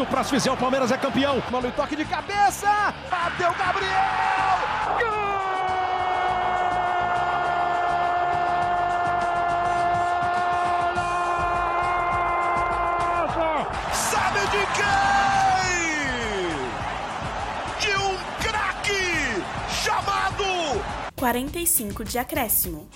Se 0.00 0.02
o 0.02 0.06
próximo 0.06 0.40
fizer, 0.40 0.50
o 0.50 0.56
Palmeiras 0.56 0.90
é 0.90 0.96
campeão. 0.96 1.42
Mano, 1.50 1.70
toque 1.72 1.94
de 1.94 2.06
cabeça. 2.06 2.94
Bateu 3.10 3.52
Gabriel. 3.52 3.90
Gol! 4.98 5.36
Sabe 13.92 14.40
de 14.40 14.64
quem? 14.78 15.68
De 17.78 17.92
um 17.98 18.16
craque 18.40 19.44
chamado 19.68 20.82
45 21.14 22.04
de 22.06 22.18
acréscimo. 22.18 22.88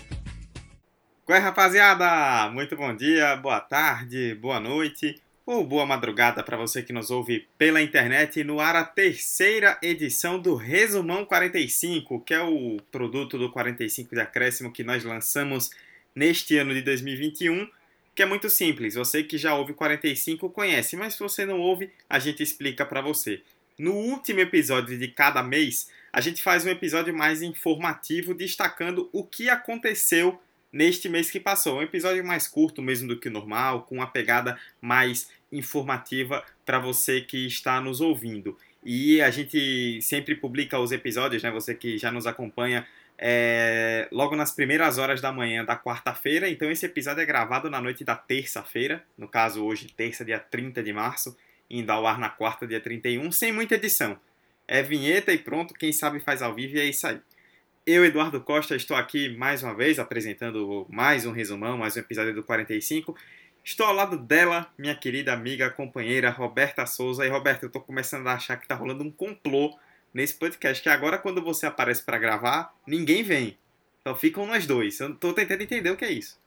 Qual 1.26 1.36
é, 1.36 1.40
rapaziada? 1.42 2.48
Muito 2.50 2.74
bom 2.78 2.96
dia, 2.96 3.36
boa 3.36 3.60
tarde, 3.60 4.34
boa 4.36 4.58
noite 4.58 5.22
ou 5.46 5.64
boa 5.66 5.84
madrugada 5.84 6.42
para 6.42 6.56
você 6.56 6.82
que 6.82 6.92
nos 6.92 7.10
ouve 7.10 7.46
pela 7.58 7.82
internet 7.82 8.42
no 8.42 8.60
ar 8.60 8.76
a 8.76 8.84
terceira 8.84 9.78
edição 9.82 10.38
do 10.38 10.54
Resumão 10.54 11.24
45, 11.24 12.20
que 12.20 12.32
é 12.32 12.42
o 12.42 12.78
produto 12.90 13.36
do 13.38 13.50
45 13.50 14.14
de 14.14 14.20
acréscimo 14.20 14.72
que 14.72 14.82
nós 14.82 15.04
lançamos 15.04 15.70
neste 16.14 16.56
ano 16.56 16.72
de 16.72 16.80
2021, 16.80 17.68
que 18.14 18.22
é 18.22 18.26
muito 18.26 18.48
simples. 18.48 18.94
Você 18.94 19.22
que 19.22 19.36
já 19.36 19.54
ouve 19.54 19.74
45 19.74 20.48
conhece, 20.48 20.96
mas 20.96 21.14
se 21.14 21.20
você 21.20 21.44
não 21.44 21.60
ouve, 21.60 21.90
a 22.08 22.18
gente 22.18 22.42
explica 22.42 22.86
para 22.86 23.02
você. 23.02 23.42
No 23.76 23.92
último 23.92 24.40
episódio 24.40 24.96
de 24.98 25.08
cada 25.08 25.42
mês, 25.42 25.90
a 26.10 26.22
gente 26.22 26.42
faz 26.42 26.64
um 26.64 26.70
episódio 26.70 27.12
mais 27.12 27.42
informativo 27.42 28.32
destacando 28.32 29.10
o 29.12 29.24
que 29.24 29.50
aconteceu 29.50 30.40
neste 30.74 31.08
mês 31.08 31.30
que 31.30 31.38
passou. 31.38 31.78
Um 31.78 31.82
episódio 31.82 32.24
mais 32.24 32.48
curto 32.48 32.82
mesmo 32.82 33.06
do 33.06 33.18
que 33.18 33.30
normal, 33.30 33.82
com 33.82 33.94
uma 33.96 34.08
pegada 34.08 34.58
mais 34.80 35.28
informativa 35.56 36.44
para 36.64 36.78
você 36.78 37.20
que 37.20 37.46
está 37.46 37.80
nos 37.80 38.00
ouvindo. 38.00 38.56
E 38.84 39.22
a 39.22 39.30
gente 39.30 40.00
sempre 40.02 40.34
publica 40.34 40.78
os 40.78 40.92
episódios, 40.92 41.42
né? 41.42 41.50
Você 41.50 41.74
que 41.74 41.96
já 41.96 42.10
nos 42.10 42.26
acompanha 42.26 42.86
é, 43.18 44.08
logo 44.10 44.36
nas 44.36 44.52
primeiras 44.52 44.98
horas 44.98 45.20
da 45.20 45.32
manhã 45.32 45.64
da 45.64 45.76
quarta-feira. 45.76 46.48
Então 46.48 46.70
esse 46.70 46.84
episódio 46.86 47.22
é 47.22 47.26
gravado 47.26 47.70
na 47.70 47.80
noite 47.80 48.04
da 48.04 48.16
terça-feira, 48.16 49.04
no 49.16 49.28
caso 49.28 49.64
hoje, 49.64 49.88
terça, 49.96 50.24
dia 50.24 50.38
30 50.38 50.82
de 50.82 50.92
março, 50.92 51.36
indo 51.70 51.90
ao 51.90 52.06
ar 52.06 52.18
na 52.18 52.28
quarta, 52.28 52.66
dia 52.66 52.80
31, 52.80 53.30
sem 53.32 53.52
muita 53.52 53.76
edição. 53.76 54.18
É 54.66 54.82
vinheta 54.82 55.32
e 55.32 55.38
pronto, 55.38 55.74
quem 55.74 55.92
sabe 55.92 56.20
faz 56.20 56.42
ao 56.42 56.54
vivo 56.54 56.76
e 56.76 56.80
é 56.80 56.84
isso 56.84 57.06
aí. 57.06 57.20
Eu, 57.86 58.02
Eduardo 58.02 58.40
Costa, 58.40 58.74
estou 58.74 58.96
aqui 58.96 59.36
mais 59.36 59.62
uma 59.62 59.74
vez 59.74 59.98
apresentando 59.98 60.86
mais 60.88 61.26
um 61.26 61.32
resumão, 61.32 61.76
mais 61.76 61.96
um 61.96 62.00
episódio 62.00 62.34
do 62.34 62.42
45. 62.42 63.14
Estou 63.64 63.86
ao 63.86 63.94
lado 63.94 64.18
dela, 64.18 64.70
minha 64.76 64.94
querida 64.94 65.32
amiga, 65.32 65.70
companheira 65.70 66.28
Roberta 66.28 66.84
Souza. 66.84 67.24
E 67.24 67.30
Roberta, 67.30 67.64
eu 67.64 67.68
estou 67.68 67.80
começando 67.80 68.26
a 68.26 68.34
achar 68.34 68.58
que 68.58 68.66
está 68.66 68.74
rolando 68.74 69.02
um 69.02 69.10
complô 69.10 69.74
nesse 70.12 70.34
podcast, 70.34 70.82
que 70.82 70.88
agora 70.90 71.16
quando 71.16 71.42
você 71.42 71.64
aparece 71.64 72.02
para 72.02 72.18
gravar, 72.18 72.74
ninguém 72.86 73.22
vem. 73.22 73.56
Só 74.06 74.14
ficam 74.14 74.44
nós 74.44 74.66
dois. 74.66 75.00
Eu 75.00 75.14
estou 75.14 75.32
tentando 75.32 75.62
entender 75.62 75.90
o 75.90 75.96
que 75.96 76.04
é 76.04 76.12
isso. 76.12 76.38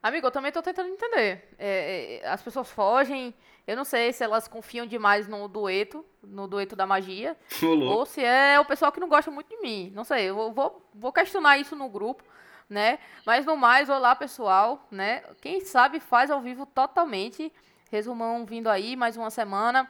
Amigo, 0.00 0.28
eu 0.28 0.30
também 0.30 0.50
estou 0.50 0.62
tentando 0.62 0.90
entender. 0.90 1.42
É, 1.58 2.20
é, 2.22 2.28
as 2.28 2.40
pessoas 2.40 2.70
fogem. 2.70 3.34
Eu 3.66 3.76
não 3.76 3.84
sei 3.84 4.12
se 4.12 4.22
elas 4.22 4.46
confiam 4.46 4.86
demais 4.86 5.26
no 5.26 5.48
dueto, 5.48 6.06
no 6.22 6.46
dueto 6.46 6.76
da 6.76 6.86
magia. 6.86 7.36
Rolou. 7.60 7.98
Ou 7.98 8.06
se 8.06 8.24
é 8.24 8.60
o 8.60 8.64
pessoal 8.64 8.92
que 8.92 9.00
não 9.00 9.08
gosta 9.08 9.28
muito 9.28 9.48
de 9.48 9.60
mim. 9.60 9.90
Não 9.92 10.04
sei, 10.04 10.30
eu 10.30 10.52
vou, 10.52 10.88
vou 10.94 11.12
questionar 11.12 11.58
isso 11.58 11.74
no 11.74 11.88
grupo, 11.88 12.22
né? 12.68 12.98
Mas 13.24 13.46
no 13.46 13.56
mais, 13.56 13.88
olá 13.88 14.14
pessoal, 14.14 14.86
né? 14.90 15.22
Quem 15.40 15.60
sabe 15.60 16.00
faz 16.00 16.30
ao 16.30 16.40
vivo 16.40 16.66
totalmente. 16.66 17.52
Resumão 17.90 18.46
vindo 18.46 18.68
aí, 18.68 18.96
mais 18.96 19.16
uma 19.16 19.30
semana 19.30 19.88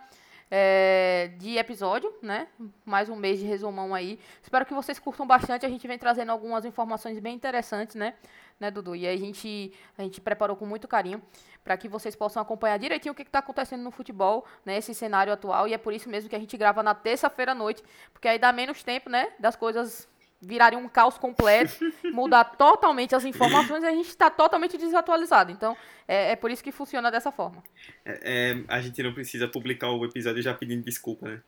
é, 0.55 1.31
de 1.39 1.57
episódio, 1.57 2.13
né? 2.21 2.47
Mais 2.85 3.09
um 3.09 3.17
mês 3.17 3.39
de 3.39 3.47
resumão 3.47 3.95
aí. 3.95 4.21
Espero 4.43 4.67
que 4.67 4.75
vocês 4.75 4.99
curtam 4.99 5.27
bastante. 5.27 5.65
A 5.65 5.69
gente 5.71 5.89
vem 5.89 5.97
trazendo 5.97 6.31
algumas 6.31 6.67
informações 6.67 7.19
bem 7.19 7.35
interessantes, 7.35 7.97
né? 7.97 8.13
Né, 8.61 8.71
Dudu? 8.71 8.95
E 8.95 9.07
aí 9.07 9.15
a 9.15 9.19
gente, 9.19 9.73
a 9.97 10.03
gente 10.03 10.21
preparou 10.21 10.55
com 10.55 10.67
muito 10.67 10.87
carinho 10.87 11.23
para 11.65 11.75
que 11.79 11.89
vocês 11.89 12.15
possam 12.15 12.43
acompanhar 12.43 12.79
direitinho 12.79 13.13
o 13.13 13.15
que 13.15 13.23
está 13.23 13.39
acontecendo 13.39 13.83
no 13.83 13.91
futebol, 13.91 14.45
né? 14.63 14.77
Esse 14.77 14.95
cenário 14.95 15.33
atual. 15.33 15.67
E 15.67 15.73
é 15.73 15.79
por 15.79 15.95
isso 15.95 16.11
mesmo 16.11 16.29
que 16.29 16.37
a 16.37 16.39
gente 16.39 16.55
grava 16.59 16.83
na 16.83 16.95
terça-feira 16.95 17.53
à 17.53 17.55
noite, 17.55 17.83
porque 18.13 18.29
aí 18.29 18.39
dá 18.39 18.53
menos 18.53 18.83
tempo, 18.83 19.09
né? 19.09 19.33
Das 19.39 19.57
coisas 19.57 20.07
virarem 20.43 20.77
um 20.77 20.89
caos 20.89 21.17
completo, 21.17 21.73
mudar 22.13 22.45
totalmente 22.45 23.15
as 23.15 23.25
informações 23.25 23.85
e 23.85 23.87
a 23.87 23.93
gente 23.93 24.09
está 24.09 24.29
totalmente 24.29 24.77
desatualizado. 24.77 25.53
Então, 25.53 25.77
é, 26.09 26.33
é, 26.33 26.37
por 26.37 26.51
isso 26.51 26.65
que 26.65 26.73
funciona 26.73 27.11
dessa 27.11 27.31
forma. 27.31 27.63
É, 28.05 28.21
é, 28.25 28.65
a 28.67 28.81
gente 28.81 29.01
não 29.03 29.15
precisa 29.15 29.47
publicar 29.47 29.91
o 29.91 30.05
episódio 30.05 30.43
já 30.43 30.53
pedindo 30.53 30.83
desculpa, 30.83 31.29
né? 31.29 31.41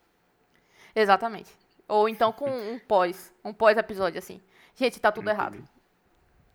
Exatamente. 0.95 1.51
Ou 1.89 2.09
então 2.09 2.33
com 2.33 2.49
um 2.49 2.79
pós, 2.79 3.35
um 3.45 3.53
pós-episódio 3.53 4.19
assim. 4.19 4.41
Gente, 4.77 5.01
tá 5.01 5.11
tudo 5.11 5.25
Muito 5.25 5.37
errado. 5.37 5.53
bem. 5.53 5.65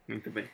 Muito 0.07 0.31
bem. 0.31 0.49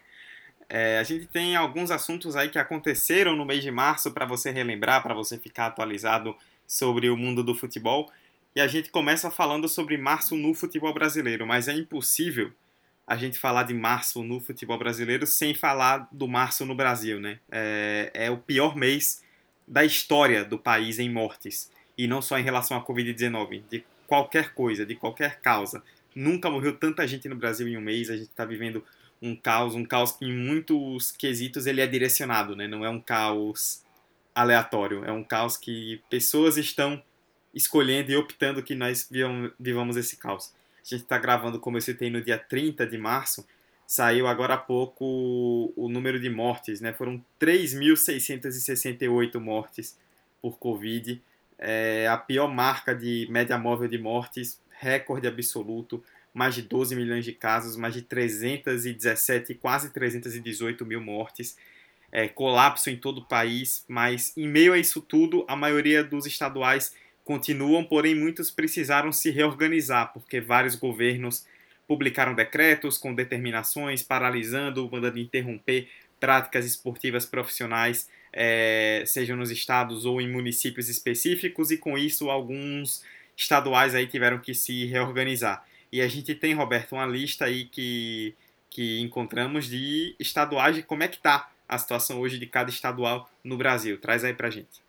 É, 0.67 0.97
a 0.97 1.03
gente 1.03 1.27
tem 1.27 1.55
alguns 1.55 1.91
assuntos 1.91 2.35
aí 2.35 2.49
que 2.49 2.57
aconteceram 2.57 3.35
no 3.35 3.45
mês 3.45 3.61
de 3.61 3.69
março 3.69 4.11
para 4.11 4.25
você 4.25 4.49
relembrar, 4.49 5.03
para 5.03 5.13
você 5.13 5.37
ficar 5.37 5.67
atualizado 5.67 6.35
sobre 6.65 7.09
o 7.09 7.15
mundo 7.15 7.43
do 7.43 7.53
futebol. 7.53 8.11
E 8.55 8.61
a 8.61 8.67
gente 8.67 8.89
começa 8.89 9.29
falando 9.29 9.67
sobre 9.67 9.97
março 9.97 10.33
no 10.37 10.53
futebol 10.53 10.93
brasileiro, 10.93 11.45
mas 11.45 11.67
é 11.67 11.73
impossível 11.73 12.53
a 13.05 13.17
gente 13.17 13.37
falar 13.37 13.63
de 13.63 13.73
março 13.73 14.23
no 14.23 14.39
futebol 14.39 14.77
brasileiro 14.79 15.27
sem 15.27 15.53
falar 15.53 16.07
do 16.09 16.25
março 16.25 16.65
no 16.65 16.73
Brasil, 16.73 17.19
né? 17.19 17.39
É, 17.51 18.11
é 18.13 18.31
o 18.31 18.37
pior 18.37 18.73
mês 18.77 19.21
da 19.67 19.83
história 19.83 20.45
do 20.45 20.57
país 20.57 20.99
em 20.99 21.11
mortes. 21.11 21.69
E 21.97 22.07
não 22.07 22.21
só 22.21 22.39
em 22.39 22.43
relação 22.43 22.77
à 22.77 22.85
Covid-19, 22.85 23.63
de 23.69 23.83
qualquer 24.07 24.53
coisa, 24.53 24.85
de 24.85 24.95
qualquer 24.95 25.41
causa. 25.41 25.83
Nunca 26.15 26.49
morreu 26.49 26.77
tanta 26.77 27.05
gente 27.05 27.27
no 27.27 27.35
Brasil 27.35 27.67
em 27.67 27.75
um 27.75 27.81
mês, 27.81 28.09
a 28.09 28.15
gente 28.15 28.29
está 28.29 28.45
vivendo 28.45 28.81
um 29.21 29.35
caos, 29.35 29.75
um 29.75 29.83
caos 29.83 30.13
que 30.13 30.23
em 30.23 30.33
muitos 30.33 31.11
quesitos 31.11 31.67
ele 31.67 31.81
é 31.81 31.87
direcionado, 31.87 32.55
né? 32.55 32.69
Não 32.69 32.85
é 32.85 32.89
um 32.89 33.01
caos 33.01 33.83
aleatório, 34.33 35.03
é 35.03 35.11
um 35.11 35.25
caos 35.25 35.57
que 35.57 36.01
pessoas 36.09 36.55
estão 36.55 37.03
escolhendo 37.55 38.11
e 38.11 38.17
optando 38.17 38.61
que 38.61 38.75
nós 38.75 39.09
vivamos 39.57 39.95
esse 39.95 40.17
caos. 40.17 40.53
A 40.85 40.87
gente 40.87 41.03
está 41.03 41.17
gravando, 41.17 41.59
como 41.59 41.77
eu 41.77 41.81
citei, 41.81 42.11
no 42.11 42.21
dia 42.21 42.37
30 42.37 42.85
de 42.85 42.97
março. 42.97 43.47
Saiu 43.87 44.27
agora 44.27 44.55
há 44.55 44.57
pouco 44.57 45.71
o, 45.75 45.87
número 45.89 46.19
de 46.19 46.29
mortes, 46.29 46.81
né? 46.81 46.91
Foram 46.91 47.23
3.668 47.39 49.39
mortes 49.39 49.97
por 50.41 50.59
Covid. 50.59 51.21
É 51.57 52.07
a 52.07 52.17
pior 52.17 52.53
marca 52.53 52.93
de 52.93 53.25
média 53.29 53.57
móvel 53.57 53.87
de 53.87 53.97
mortes, 53.97 54.59
recorde 54.69 55.27
absoluto. 55.27 56.03
Mais 56.33 56.53
de 56.53 56.63
12 56.63 56.93
milhões 56.95 57.23
de 57.23 57.31
casos, 57.31 57.77
mais 57.77 57.93
de 57.93 58.01
317, 58.01 59.55
quase 59.55 59.91
318 59.91 60.85
mil 60.85 60.99
mortes. 60.99 61.55
É, 62.11 62.27
colapso 62.27 62.89
em 62.89 62.97
todo 62.97 63.19
o 63.19 63.25
país, 63.25 63.85
mas 63.87 64.35
em 64.37 64.47
meio 64.47 64.73
a 64.73 64.77
isso 64.77 65.01
tudo, 65.01 65.45
a 65.47 65.55
maioria 65.55 66.03
dos 66.03 66.25
estaduais 66.25 66.93
continuam, 67.25 67.83
porém 67.83 68.15
muitos 68.15 68.51
precisaram 68.51 69.11
se 69.11 69.31
reorganizar, 69.31 70.13
porque 70.13 70.39
vários 70.39 70.75
governos 70.75 71.45
publicaram 71.87 72.33
decretos 72.33 72.97
com 72.97 73.13
determinações, 73.13 74.01
paralisando, 74.01 74.89
mandando 74.89 75.19
interromper 75.19 75.89
práticas 76.19 76.65
esportivas 76.65 77.25
profissionais, 77.25 78.07
é, 78.31 79.03
sejam 79.05 79.35
nos 79.35 79.51
estados 79.51 80.05
ou 80.05 80.21
em 80.21 80.31
municípios 80.31 80.87
específicos, 80.87 81.71
e 81.71 81.77
com 81.77 81.97
isso 81.97 82.29
alguns 82.29 83.03
estaduais 83.35 83.93
aí 83.93 84.07
tiveram 84.07 84.39
que 84.39 84.53
se 84.53 84.85
reorganizar. 84.85 85.65
E 85.91 86.01
a 86.01 86.07
gente 86.07 86.33
tem, 86.35 86.53
Roberto, 86.53 86.93
uma 86.93 87.05
lista 87.05 87.45
aí 87.45 87.65
que, 87.65 88.33
que 88.69 88.99
encontramos 88.99 89.67
de 89.67 90.15
estaduais 90.19 90.75
de 90.75 90.83
como 90.83 91.03
é 91.03 91.07
que 91.07 91.17
está 91.17 91.49
a 91.67 91.77
situação 91.77 92.19
hoje 92.19 92.37
de 92.37 92.45
cada 92.45 92.69
estadual 92.69 93.29
no 93.43 93.57
Brasil. 93.57 93.97
Traz 93.99 94.23
aí 94.23 94.33
pra 94.33 94.49
gente. 94.49 94.84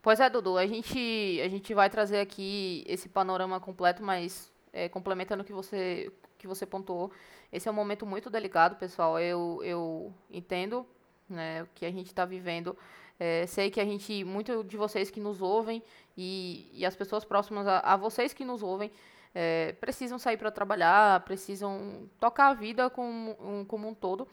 Pois 0.00 0.20
é, 0.20 0.30
Dudu, 0.30 0.56
a 0.56 0.66
gente, 0.66 1.40
a 1.44 1.48
gente 1.48 1.74
vai 1.74 1.90
trazer 1.90 2.20
aqui 2.20 2.84
esse 2.86 3.08
panorama 3.08 3.58
completo, 3.60 4.02
mas 4.02 4.52
é, 4.72 4.88
complementando 4.88 5.42
o 5.42 5.46
que 5.46 5.52
você, 5.52 6.12
que 6.38 6.46
você 6.46 6.64
pontuou, 6.64 7.10
esse 7.52 7.68
é 7.68 7.70
um 7.70 7.74
momento 7.74 8.06
muito 8.06 8.30
delicado, 8.30 8.76
pessoal. 8.76 9.18
Eu, 9.18 9.60
eu 9.64 10.14
entendo 10.30 10.86
né, 11.28 11.62
o 11.62 11.68
que 11.74 11.84
a 11.84 11.90
gente 11.90 12.06
está 12.06 12.24
vivendo. 12.24 12.76
É, 13.18 13.46
sei 13.46 13.70
que 13.70 13.80
a 13.80 13.84
gente, 13.84 14.22
muito 14.22 14.62
de 14.62 14.76
vocês 14.76 15.10
que 15.10 15.18
nos 15.20 15.42
ouvem 15.42 15.82
e, 16.16 16.70
e 16.72 16.86
as 16.86 16.94
pessoas 16.94 17.24
próximas 17.24 17.66
a, 17.66 17.80
a 17.80 17.96
vocês 17.96 18.32
que 18.32 18.44
nos 18.44 18.62
ouvem, 18.62 18.92
é, 19.34 19.72
precisam 19.80 20.18
sair 20.18 20.36
para 20.36 20.50
trabalhar, 20.50 21.24
precisam 21.24 22.08
tocar 22.20 22.48
a 22.48 22.54
vida 22.54 22.88
como 22.88 23.36
um, 23.40 23.64
como 23.64 23.88
um 23.88 23.94
todo 23.94 24.28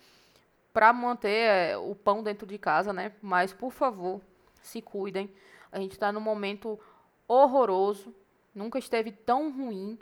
para 0.72 0.94
manter 0.94 1.30
é, 1.30 1.78
o 1.78 1.96
pão 1.96 2.22
dentro 2.22 2.46
de 2.46 2.58
casa, 2.58 2.94
né? 2.94 3.14
Mas, 3.22 3.54
por 3.54 3.72
favor, 3.72 4.22
se 4.66 4.82
cuidem. 4.82 5.30
A 5.72 5.80
gente 5.80 5.94
está 5.94 6.12
num 6.12 6.20
momento 6.20 6.80
horroroso, 7.28 8.14
nunca 8.54 8.80
esteve 8.80 9.12
tão 9.12 9.52
ruim. 9.52 9.98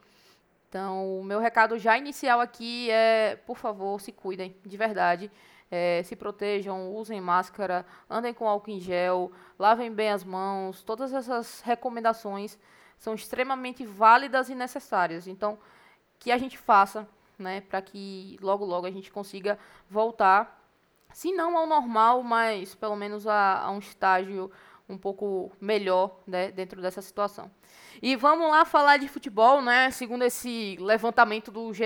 Então, 0.69 1.19
o 1.19 1.23
meu 1.23 1.39
recado 1.39 1.77
já 1.77 1.97
inicial 1.97 2.39
aqui 2.39 2.89
é, 2.89 3.35
por 3.45 3.57
favor, 3.57 4.01
se 4.01 4.11
cuidem, 4.11 4.55
de 4.65 4.77
verdade. 4.77 5.31
É, 5.69 6.03
se 6.03 6.15
protejam, 6.15 6.93
usem 6.93 7.19
máscara, 7.19 7.85
andem 8.09 8.33
com 8.33 8.47
álcool 8.47 8.71
em 8.71 8.79
gel, 8.79 9.31
lavem 9.57 9.91
bem 9.91 10.11
as 10.11 10.23
mãos. 10.23 10.83
Todas 10.83 11.13
essas 11.13 11.61
recomendações 11.61 12.59
são 12.97 13.15
extremamente 13.15 13.85
válidas 13.85 14.49
e 14.49 14.55
necessárias. 14.55 15.27
Então, 15.27 15.57
que 16.19 16.31
a 16.31 16.37
gente 16.37 16.57
faça, 16.57 17.07
né, 17.37 17.61
para 17.61 17.81
que 17.81 18.37
logo 18.41 18.63
logo 18.63 18.85
a 18.85 18.91
gente 18.91 19.11
consiga 19.11 19.57
voltar, 19.89 20.62
se 21.13 21.31
não 21.31 21.57
ao 21.57 21.65
normal, 21.65 22.23
mas 22.23 22.75
pelo 22.75 22.95
menos 22.95 23.27
a, 23.27 23.61
a 23.61 23.71
um 23.71 23.79
estágio 23.79 24.51
um 24.89 24.97
pouco 24.97 25.51
melhor 25.61 26.19
né, 26.27 26.51
dentro 26.51 26.81
dessa 26.81 27.01
situação. 27.01 27.49
E 28.01 28.15
vamos 28.15 28.49
lá 28.49 28.65
falar 28.65 28.97
de 28.97 29.07
futebol, 29.07 29.61
né? 29.61 29.89
Segundo 29.91 30.23
esse 30.23 30.77
levantamento 30.79 31.51
do 31.51 31.73
GE. 31.73 31.83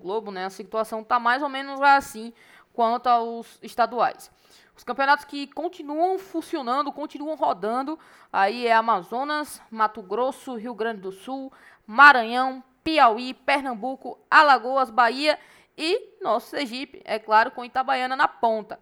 Globo, 0.00 0.30
né, 0.30 0.46
a 0.46 0.50
situação 0.50 1.00
está 1.00 1.18
mais 1.18 1.42
ou 1.42 1.48
menos 1.48 1.80
assim 1.82 2.32
quanto 2.72 3.08
aos 3.08 3.58
estaduais. 3.62 4.30
Os 4.76 4.84
campeonatos 4.84 5.26
que 5.26 5.46
continuam 5.48 6.18
funcionando, 6.18 6.90
continuam 6.90 7.36
rodando, 7.36 7.98
aí 8.32 8.66
é 8.66 8.72
Amazonas, 8.72 9.60
Mato 9.70 10.00
Grosso, 10.00 10.54
Rio 10.54 10.74
Grande 10.74 11.02
do 11.02 11.12
Sul, 11.12 11.52
Maranhão, 11.86 12.64
Piauí, 12.82 13.34
Pernambuco, 13.34 14.18
Alagoas, 14.30 14.88
Bahia 14.88 15.38
e 15.80 16.18
nosso 16.20 16.50
Sergipe, 16.50 17.00
é 17.06 17.18
claro, 17.18 17.50
com 17.50 17.64
Itabaiana 17.64 18.14
na 18.14 18.28
ponta. 18.28 18.78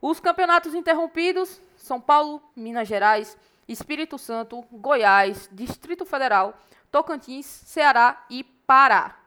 Os 0.00 0.18
campeonatos 0.18 0.74
interrompidos 0.74 1.60
são 1.76 2.00
Paulo, 2.00 2.42
Minas 2.56 2.88
Gerais, 2.88 3.36
Espírito 3.68 4.16
Santo, 4.16 4.64
Goiás, 4.72 5.50
Distrito 5.52 6.06
Federal, 6.06 6.58
Tocantins, 6.90 7.44
Ceará 7.44 8.24
e 8.30 8.42
Pará. 8.42 9.18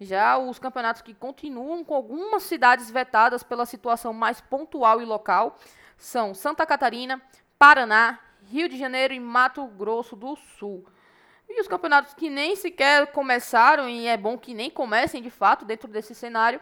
Já 0.00 0.38
os 0.38 0.58
campeonatos 0.58 1.02
que 1.02 1.12
continuam 1.12 1.84
com 1.84 1.94
algumas 1.94 2.42
cidades 2.44 2.90
vetadas 2.90 3.42
pela 3.42 3.66
situação 3.66 4.14
mais 4.14 4.40
pontual 4.40 5.02
e 5.02 5.04
local 5.04 5.58
são 5.98 6.32
Santa 6.34 6.64
Catarina, 6.64 7.20
Paraná, 7.58 8.18
Rio 8.46 8.70
de 8.70 8.78
Janeiro 8.78 9.12
e 9.12 9.20
Mato 9.20 9.66
Grosso 9.66 10.16
do 10.16 10.34
Sul. 10.34 10.84
E 11.48 11.60
os 11.60 11.68
campeonatos 11.68 12.14
que 12.14 12.28
nem 12.28 12.56
sequer 12.56 13.12
começaram, 13.12 13.88
e 13.88 14.06
é 14.06 14.16
bom 14.16 14.36
que 14.36 14.54
nem 14.54 14.70
comecem 14.70 15.22
de 15.22 15.30
fato 15.30 15.64
dentro 15.64 15.88
desse 15.88 16.14
cenário, 16.14 16.60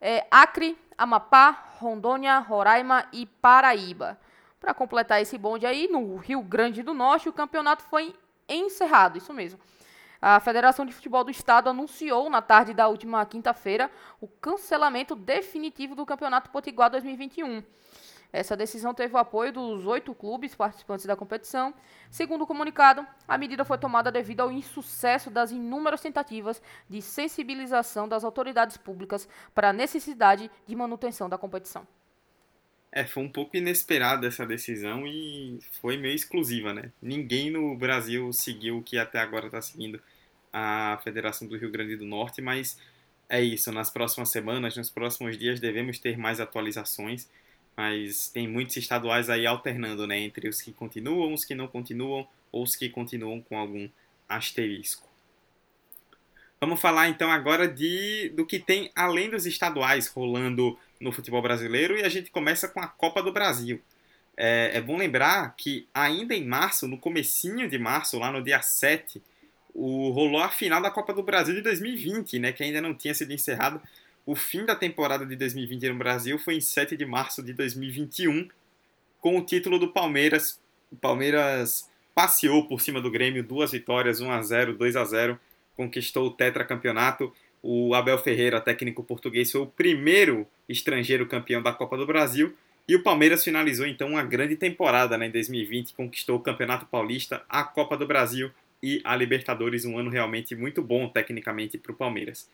é 0.00 0.26
Acre, 0.30 0.78
Amapá, 0.96 1.74
Rondônia, 1.78 2.38
Roraima 2.38 3.06
e 3.12 3.26
Paraíba. 3.26 4.18
Para 4.58 4.72
completar 4.72 5.20
esse 5.20 5.36
bonde 5.36 5.66
aí, 5.66 5.88
no 5.88 6.16
Rio 6.16 6.40
Grande 6.40 6.82
do 6.82 6.94
Norte, 6.94 7.28
o 7.28 7.32
campeonato 7.32 7.82
foi 7.84 8.14
encerrado, 8.48 9.18
isso 9.18 9.32
mesmo. 9.32 9.60
A 10.20 10.38
Federação 10.38 10.86
de 10.86 10.92
Futebol 10.92 11.24
do 11.24 11.32
Estado 11.32 11.68
anunciou 11.68 12.30
na 12.30 12.40
tarde 12.40 12.72
da 12.72 12.86
última 12.86 13.26
quinta-feira 13.26 13.90
o 14.20 14.28
cancelamento 14.28 15.16
definitivo 15.16 15.96
do 15.96 16.06
Campeonato 16.06 16.48
Potiguar 16.50 16.88
2021. 16.90 17.64
Essa 18.32 18.56
decisão 18.56 18.94
teve 18.94 19.14
o 19.14 19.18
apoio 19.18 19.52
dos 19.52 19.84
oito 19.86 20.14
clubes 20.14 20.54
participantes 20.54 21.04
da 21.04 21.14
competição. 21.14 21.74
Segundo 22.10 22.42
o 22.42 22.46
comunicado, 22.46 23.06
a 23.28 23.36
medida 23.36 23.64
foi 23.64 23.76
tomada 23.76 24.10
devido 24.10 24.40
ao 24.40 24.50
insucesso 24.50 25.30
das 25.30 25.50
inúmeras 25.50 26.00
tentativas 26.00 26.62
de 26.88 27.02
sensibilização 27.02 28.08
das 28.08 28.24
autoridades 28.24 28.76
públicas 28.76 29.28
para 29.54 29.68
a 29.68 29.72
necessidade 29.72 30.50
de 30.66 30.74
manutenção 30.74 31.28
da 31.28 31.36
competição. 31.36 31.86
É, 32.90 33.06
foi 33.06 33.22
um 33.22 33.28
pouco 33.28 33.56
inesperada 33.56 34.26
essa 34.26 34.46
decisão 34.46 35.06
e 35.06 35.58
foi 35.80 35.96
meio 35.96 36.14
exclusiva, 36.14 36.74
né? 36.74 36.92
Ninguém 37.00 37.50
no 37.50 37.74
Brasil 37.74 38.30
seguiu 38.32 38.78
o 38.78 38.82
que 38.82 38.98
até 38.98 39.18
agora 39.18 39.46
está 39.46 39.62
seguindo 39.62 40.00
a 40.52 41.00
Federação 41.02 41.48
do 41.48 41.56
Rio 41.56 41.70
Grande 41.70 41.96
do 41.96 42.04
Norte, 42.04 42.42
mas 42.42 42.78
é 43.30 43.40
isso. 43.40 43.72
Nas 43.72 43.90
próximas 43.90 44.28
semanas, 44.28 44.76
nos 44.76 44.90
próximos 44.90 45.38
dias, 45.38 45.58
devemos 45.58 45.98
ter 45.98 46.18
mais 46.18 46.38
atualizações, 46.38 47.30
mas 47.76 48.28
tem 48.28 48.46
muitos 48.46 48.76
estaduais 48.76 49.30
aí 49.30 49.46
alternando, 49.46 50.06
né? 50.06 50.18
Entre 50.18 50.48
os 50.48 50.60
que 50.60 50.72
continuam, 50.72 51.32
os 51.32 51.44
que 51.44 51.54
não 51.54 51.66
continuam, 51.66 52.26
ou 52.50 52.62
os 52.62 52.76
que 52.76 52.88
continuam 52.88 53.40
com 53.40 53.56
algum 53.56 53.88
asterisco. 54.28 55.08
Vamos 56.60 56.80
falar 56.80 57.08
então 57.08 57.30
agora 57.30 57.66
de 57.66 58.28
do 58.36 58.46
que 58.46 58.58
tem 58.60 58.90
além 58.94 59.28
dos 59.28 59.46
estaduais 59.46 60.06
rolando 60.06 60.78
no 61.00 61.10
futebol 61.10 61.42
brasileiro 61.42 61.98
e 61.98 62.04
a 62.04 62.08
gente 62.08 62.30
começa 62.30 62.68
com 62.68 62.80
a 62.80 62.86
Copa 62.86 63.22
do 63.22 63.32
Brasil. 63.32 63.80
É, 64.36 64.70
é, 64.74 64.80
bom 64.80 64.96
lembrar 64.96 65.54
que 65.56 65.88
ainda 65.92 66.34
em 66.34 66.46
março, 66.46 66.86
no 66.86 66.96
comecinho 66.96 67.68
de 67.68 67.78
março, 67.78 68.18
lá 68.18 68.30
no 68.30 68.42
dia 68.42 68.62
7, 68.62 69.20
o, 69.74 70.10
rolou 70.10 70.40
a 70.40 70.48
final 70.48 70.80
da 70.80 70.90
Copa 70.90 71.12
do 71.12 71.22
Brasil 71.22 71.54
de 71.54 71.62
2020, 71.62 72.38
né, 72.38 72.52
que 72.52 72.62
ainda 72.62 72.80
não 72.80 72.94
tinha 72.94 73.12
sido 73.12 73.32
encerrado. 73.32 73.82
O 74.24 74.36
fim 74.36 74.64
da 74.64 74.76
temporada 74.76 75.26
de 75.26 75.34
2020 75.34 75.88
no 75.88 75.96
Brasil 75.96 76.38
foi 76.38 76.54
em 76.54 76.60
7 76.60 76.96
de 76.96 77.04
março 77.04 77.42
de 77.42 77.52
2021, 77.52 78.48
com 79.20 79.36
o 79.36 79.44
título 79.44 79.80
do 79.80 79.88
Palmeiras. 79.88 80.60
O 80.92 80.96
Palmeiras 80.96 81.90
passeou 82.14 82.68
por 82.68 82.80
cima 82.80 83.00
do 83.00 83.10
Grêmio, 83.10 83.42
duas 83.42 83.72
vitórias, 83.72 84.20
1 84.20 84.30
a 84.30 84.42
0, 84.42 84.74
2 84.74 84.96
a 84.96 85.04
0 85.04 85.40
conquistou 85.76 86.26
o 86.26 86.30
tetracampeonato. 86.30 87.32
O 87.60 87.94
Abel 87.94 88.18
Ferreira, 88.18 88.60
técnico 88.60 89.02
português, 89.02 89.50
foi 89.50 89.62
o 89.62 89.66
primeiro 89.66 90.46
estrangeiro 90.68 91.26
campeão 91.26 91.60
da 91.60 91.72
Copa 91.72 91.96
do 91.96 92.06
Brasil. 92.06 92.54
E 92.86 92.94
o 92.94 93.02
Palmeiras 93.02 93.42
finalizou 93.42 93.86
então 93.86 94.10
uma 94.10 94.22
grande 94.22 94.54
temporada 94.54 95.16
né, 95.18 95.26
em 95.26 95.30
2020, 95.30 95.94
conquistou 95.94 96.36
o 96.36 96.40
Campeonato 96.40 96.86
Paulista, 96.86 97.42
a 97.48 97.64
Copa 97.64 97.96
do 97.96 98.06
Brasil 98.06 98.50
e 98.82 99.00
a 99.04 99.16
Libertadores, 99.16 99.84
um 99.84 99.98
ano 99.98 100.10
realmente 100.10 100.54
muito 100.54 100.82
bom 100.82 101.08
tecnicamente 101.08 101.78
para 101.78 101.92
o 101.92 101.96
Palmeiras. 101.96 102.48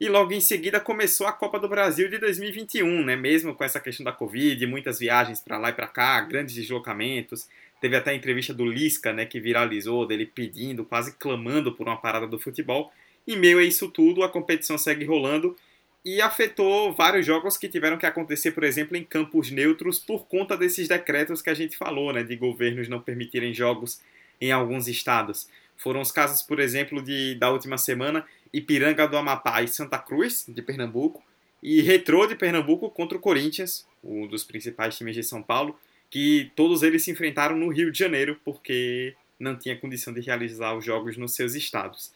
E 0.00 0.08
logo 0.08 0.32
em 0.32 0.40
seguida 0.40 0.80
começou 0.80 1.26
a 1.26 1.32
Copa 1.32 1.60
do 1.60 1.68
Brasil 1.68 2.08
de 2.08 2.16
2021, 2.16 3.04
né? 3.04 3.16
Mesmo 3.16 3.54
com 3.54 3.62
essa 3.62 3.78
questão 3.78 4.02
da 4.02 4.10
Covid, 4.10 4.66
muitas 4.66 4.98
viagens 4.98 5.40
para 5.42 5.58
lá 5.58 5.68
e 5.68 5.74
para 5.74 5.86
cá, 5.86 6.18
grandes 6.22 6.54
deslocamentos. 6.54 7.46
Teve 7.82 7.96
até 7.96 8.12
a 8.12 8.14
entrevista 8.14 8.54
do 8.54 8.64
Lisca, 8.64 9.12
né, 9.12 9.26
que 9.26 9.38
viralizou, 9.38 10.06
dele 10.06 10.24
pedindo, 10.24 10.86
quase 10.86 11.12
clamando 11.18 11.72
por 11.72 11.86
uma 11.86 11.98
parada 11.98 12.26
do 12.26 12.38
futebol. 12.38 12.90
Em 13.28 13.36
meio 13.36 13.58
a 13.58 13.62
isso 13.62 13.90
tudo, 13.90 14.22
a 14.22 14.28
competição 14.30 14.78
segue 14.78 15.04
rolando 15.04 15.54
e 16.02 16.22
afetou 16.22 16.94
vários 16.94 17.26
jogos 17.26 17.58
que 17.58 17.68
tiveram 17.68 17.98
que 17.98 18.06
acontecer, 18.06 18.52
por 18.52 18.64
exemplo, 18.64 18.96
em 18.96 19.04
campos 19.04 19.50
neutros 19.50 19.98
por 19.98 20.26
conta 20.26 20.56
desses 20.56 20.88
decretos 20.88 21.42
que 21.42 21.50
a 21.50 21.54
gente 21.54 21.76
falou, 21.76 22.10
né, 22.10 22.22
de 22.22 22.36
governos 22.36 22.88
não 22.88 23.02
permitirem 23.02 23.52
jogos 23.52 24.00
em 24.40 24.50
alguns 24.50 24.88
estados. 24.88 25.46
Foram 25.76 26.00
os 26.00 26.12
casos, 26.12 26.42
por 26.42 26.58
exemplo, 26.58 27.02
de, 27.02 27.34
da 27.36 27.50
última 27.50 27.78
semana, 27.78 28.26
Ipiranga 28.52 29.06
do 29.06 29.16
Amapá 29.16 29.62
e 29.62 29.68
Santa 29.68 29.98
Cruz, 29.98 30.44
de 30.48 30.62
Pernambuco, 30.62 31.22
e 31.62 31.80
Retrô 31.82 32.26
de 32.26 32.34
Pernambuco 32.34 32.90
contra 32.90 33.18
o 33.18 33.20
Corinthians, 33.20 33.86
um 34.02 34.26
dos 34.26 34.44
principais 34.44 34.96
times 34.96 35.14
de 35.14 35.22
São 35.22 35.42
Paulo, 35.42 35.78
que 36.08 36.50
todos 36.56 36.82
eles 36.82 37.04
se 37.04 37.10
enfrentaram 37.10 37.56
no 37.56 37.68
Rio 37.68 37.92
de 37.92 37.98
Janeiro 37.98 38.40
porque 38.44 39.14
não 39.38 39.56
tinha 39.56 39.76
condição 39.76 40.12
de 40.12 40.20
realizar 40.20 40.74
os 40.74 40.84
jogos 40.84 41.16
nos 41.16 41.34
seus 41.34 41.54
estados. 41.54 42.12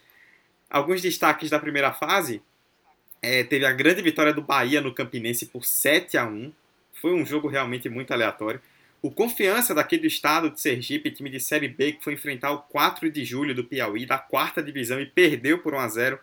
Alguns 0.69 1.01
destaques 1.01 1.49
da 1.49 1.59
primeira 1.59 1.93
fase 1.93 2.41
é, 3.21 3.43
teve 3.43 3.65
a 3.65 3.71
grande 3.71 4.01
vitória 4.01 4.33
do 4.33 4.41
Bahia 4.41 4.81
no 4.81 4.93
Campinense 4.93 5.45
por 5.45 5.65
7 5.65 6.17
a 6.17 6.25
1 6.25 6.51
Foi 6.93 7.13
um 7.13 7.25
jogo 7.25 7.47
realmente 7.47 7.87
muito 7.89 8.11
aleatório. 8.11 8.61
O 9.05 9.11
Confiança 9.11 9.75
daqui 9.75 9.99
do 9.99 10.07
estado 10.07 10.49
de 10.49 10.59
Sergipe, 10.59 11.11
time 11.11 11.29
de 11.29 11.39
Série 11.39 11.67
B, 11.67 11.91
que 11.91 12.03
foi 12.03 12.13
enfrentar 12.13 12.49
o 12.49 12.63
4 12.63 13.11
de 13.11 13.23
julho 13.23 13.53
do 13.53 13.63
Piauí, 13.63 14.03
da 14.03 14.17
quarta 14.17 14.63
divisão, 14.63 14.99
e 14.99 15.05
perdeu 15.05 15.59
por 15.59 15.75
1 15.75 15.79
a 15.79 15.87
0 15.87 16.19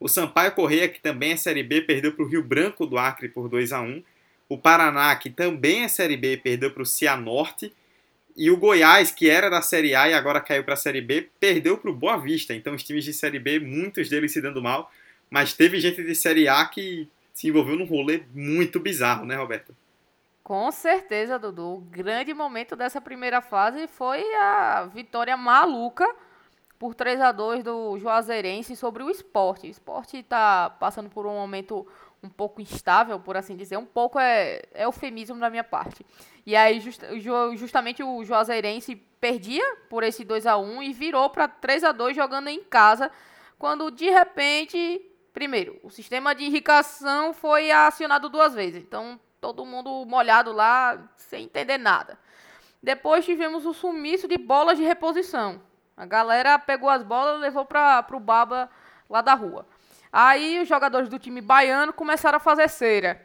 O 0.00 0.08
Sampaio 0.08 0.50
Correia, 0.50 0.88
que 0.88 1.00
também 1.00 1.30
é 1.30 1.36
Série 1.36 1.62
B, 1.62 1.82
perdeu 1.82 2.10
para 2.10 2.24
o 2.24 2.28
Rio 2.28 2.42
Branco 2.42 2.86
do 2.86 2.98
Acre 2.98 3.28
por 3.28 3.48
2 3.48 3.70
a 3.70 3.80
1 3.80 4.02
o 4.48 4.58
Paraná, 4.58 5.14
que 5.14 5.30
também 5.30 5.84
é 5.84 5.88
Série 5.88 6.16
B, 6.16 6.36
perdeu 6.36 6.72
para 6.72 6.82
o 6.82 6.86
Cianorte. 6.86 7.72
E 8.36 8.50
o 8.50 8.56
Goiás, 8.56 9.12
que 9.12 9.30
era 9.30 9.48
da 9.48 9.62
Série 9.62 9.94
A 9.94 10.08
e 10.08 10.12
agora 10.12 10.40
caiu 10.40 10.64
para 10.64 10.74
a 10.74 10.76
Série 10.76 11.00
B, 11.00 11.28
perdeu 11.38 11.78
para 11.78 11.92
o 11.92 11.94
Boa 11.94 12.16
Vista. 12.16 12.52
Então, 12.52 12.74
os 12.74 12.82
times 12.82 13.04
de 13.04 13.12
Série 13.12 13.38
B, 13.38 13.60
muitos 13.60 14.08
deles 14.08 14.32
se 14.32 14.40
dando 14.40 14.60
mal. 14.60 14.90
Mas 15.30 15.52
teve 15.52 15.78
gente 15.78 16.02
de 16.02 16.16
Série 16.16 16.48
A 16.48 16.66
que 16.66 17.08
se 17.32 17.46
envolveu 17.46 17.76
num 17.76 17.84
rolê 17.84 18.22
muito 18.34 18.80
bizarro, 18.80 19.24
né, 19.24 19.36
Roberto? 19.36 19.72
Com 20.44 20.70
certeza, 20.70 21.38
Dudu. 21.38 21.76
O 21.76 21.80
grande 21.80 22.34
momento 22.34 22.76
dessa 22.76 23.00
primeira 23.00 23.40
fase 23.40 23.86
foi 23.86 24.22
a 24.34 24.84
vitória 24.92 25.34
maluca 25.38 26.06
por 26.78 26.94
3 26.94 27.18
a 27.22 27.32
2 27.32 27.64
do 27.64 27.98
Juazeirense 27.98 28.76
sobre 28.76 29.02
o 29.02 29.08
esporte. 29.08 29.66
O 29.66 29.70
esporte 29.70 30.18
está 30.18 30.68
passando 30.68 31.08
por 31.08 31.26
um 31.26 31.32
momento 31.32 31.86
um 32.22 32.28
pouco 32.28 32.60
instável, 32.60 33.18
por 33.18 33.38
assim 33.38 33.56
dizer. 33.56 33.78
Um 33.78 33.86
pouco 33.86 34.18
é, 34.18 34.60
é 34.74 34.84
eufemismo 34.84 35.40
da 35.40 35.48
minha 35.48 35.64
parte. 35.64 36.04
E 36.44 36.54
aí, 36.54 36.78
just, 36.78 37.00
justamente 37.56 38.02
o 38.02 38.22
Juazeirense 38.22 38.96
perdia 38.96 39.64
por 39.88 40.02
esse 40.02 40.26
2 40.26 40.46
a 40.46 40.58
1 40.58 40.82
e 40.82 40.92
virou 40.92 41.30
para 41.30 41.48
3 41.48 41.84
a 41.84 41.92
2 41.92 42.14
jogando 42.14 42.48
em 42.48 42.62
casa, 42.62 43.10
quando 43.58 43.90
de 43.90 44.10
repente, 44.10 45.00
primeiro, 45.32 45.80
o 45.82 45.88
sistema 45.88 46.34
de 46.34 46.44
irrigação 46.44 47.32
foi 47.32 47.70
acionado 47.70 48.28
duas 48.28 48.54
vezes. 48.54 48.82
Então, 48.82 49.18
todo 49.44 49.66
mundo 49.66 50.06
molhado 50.06 50.52
lá, 50.52 50.98
sem 51.18 51.44
entender 51.44 51.76
nada. 51.76 52.18
Depois 52.82 53.26
tivemos 53.26 53.66
o 53.66 53.74
sumiço 53.74 54.26
de 54.26 54.38
bolas 54.38 54.78
de 54.78 54.84
reposição. 54.84 55.60
A 55.94 56.06
galera 56.06 56.58
pegou 56.58 56.88
as 56.88 57.02
bolas 57.02 57.36
e 57.36 57.42
levou 57.42 57.66
para 57.66 58.06
o 58.10 58.18
baba 58.18 58.70
lá 59.08 59.20
da 59.20 59.34
rua. 59.34 59.66
Aí 60.10 60.62
os 60.62 60.66
jogadores 60.66 61.10
do 61.10 61.18
time 61.18 61.42
baiano 61.42 61.92
começaram 61.92 62.38
a 62.38 62.40
fazer 62.40 62.70
cera. 62.70 63.22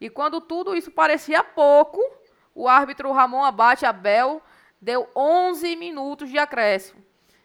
E 0.00 0.10
quando 0.10 0.40
tudo 0.40 0.74
isso 0.74 0.90
parecia 0.90 1.44
pouco, 1.44 2.00
o 2.52 2.66
árbitro 2.66 3.12
Ramon 3.12 3.44
Abate 3.44 3.86
Abel 3.86 4.42
deu 4.80 5.08
11 5.14 5.76
minutos 5.76 6.28
de 6.28 6.36
acréscimo. 6.36 7.00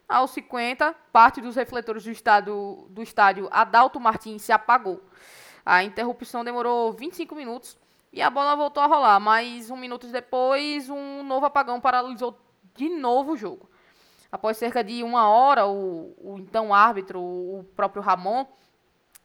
Aos 0.10 0.32
50, 0.32 0.96
parte 1.12 1.41
dos 1.41 1.55
refletores 1.55 2.03
do 2.03 2.10
estádio, 2.10 2.88
do 2.89 3.03
estádio 3.03 3.48
Adalto 3.51 4.00
Martins 4.00 4.41
se 4.41 4.51
apagou. 4.51 5.00
A 5.63 5.84
interrupção 5.84 6.44
demorou 6.44 6.91
25 6.91 7.36
minutos 7.36 7.77
e 8.15 8.22
a 8.22 8.29
bola 8.29 8.55
voltou 8.55 8.81
a 8.81 8.86
rolar, 8.86 9.19
mas 9.19 9.69
um 9.69 9.75
minuto 9.75 10.07
depois, 10.07 10.89
um 10.89 11.22
novo 11.22 11.45
apagão 11.45 11.81
paralisou 11.81 12.39
de 12.74 12.88
novo 12.88 13.34
o 13.34 13.38
jogo. 13.38 13.69
Após 14.31 14.55
cerca 14.55 14.81
de 14.81 15.03
uma 15.03 15.27
hora, 15.27 15.67
o, 15.67 16.15
o 16.17 16.38
então 16.39 16.74
árbitro, 16.74 17.19
o 17.19 17.65
próprio 17.75 18.01
Ramon, 18.01 18.45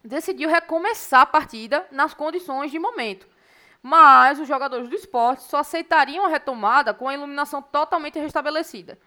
decidiu 0.03 0.49
recomeçar 0.49 1.21
a 1.21 1.27
partida 1.27 1.87
nas 1.93 2.15
condições 2.15 2.73
de 2.73 2.81
momento. 2.81 3.29
Mas 3.81 4.41
os 4.41 4.49
jogadores 4.49 4.89
do 4.89 4.97
esporte 4.97 5.45
só 5.45 5.59
aceitariam 5.59 6.25
a 6.27 6.29
retomada 6.29 6.93
com 6.93 7.09
a 7.09 7.15
iluminação 7.15 7.63
totalmente 7.63 8.19
restabelecida. 8.19 8.99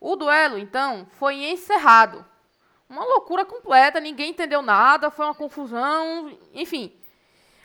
O 0.00 0.14
duelo, 0.14 0.58
então, 0.58 1.08
foi 1.10 1.44
encerrado. 1.50 2.24
Uma 2.88 3.04
loucura 3.04 3.44
completa, 3.44 3.98
ninguém 3.98 4.30
entendeu 4.30 4.62
nada, 4.62 5.10
foi 5.10 5.24
uma 5.26 5.34
confusão, 5.34 6.38
enfim. 6.52 6.96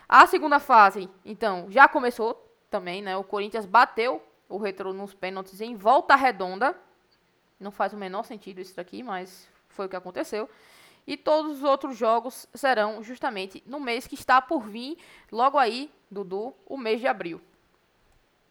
A 0.09 0.25
segunda 0.25 0.59
fase, 0.59 1.07
então, 1.23 1.67
já 1.69 1.87
começou 1.87 2.43
também, 2.71 2.99
né? 2.99 3.15
O 3.15 3.23
Corinthians 3.23 3.67
bateu 3.67 4.19
o 4.49 4.57
Retro 4.57 4.91
nos 4.91 5.13
pênaltis 5.13 5.61
em 5.61 5.75
volta 5.75 6.15
redonda. 6.15 6.75
Não 7.59 7.69
faz 7.69 7.93
o 7.93 7.97
menor 7.97 8.25
sentido 8.25 8.59
isso 8.59 8.75
daqui, 8.75 9.03
mas 9.03 9.47
foi 9.69 9.85
o 9.85 9.89
que 9.89 9.95
aconteceu. 9.95 10.49
E 11.05 11.15
todos 11.15 11.57
os 11.57 11.63
outros 11.63 11.95
jogos 11.95 12.47
serão 12.55 13.03
justamente 13.03 13.61
no 13.67 13.79
mês 13.79 14.07
que 14.07 14.15
está 14.15 14.41
por 14.41 14.61
vir, 14.61 14.97
logo 15.31 15.59
aí, 15.59 15.91
Dudu, 16.09 16.55
o 16.65 16.75
mês 16.75 16.99
de 16.99 17.05
abril. 17.05 17.39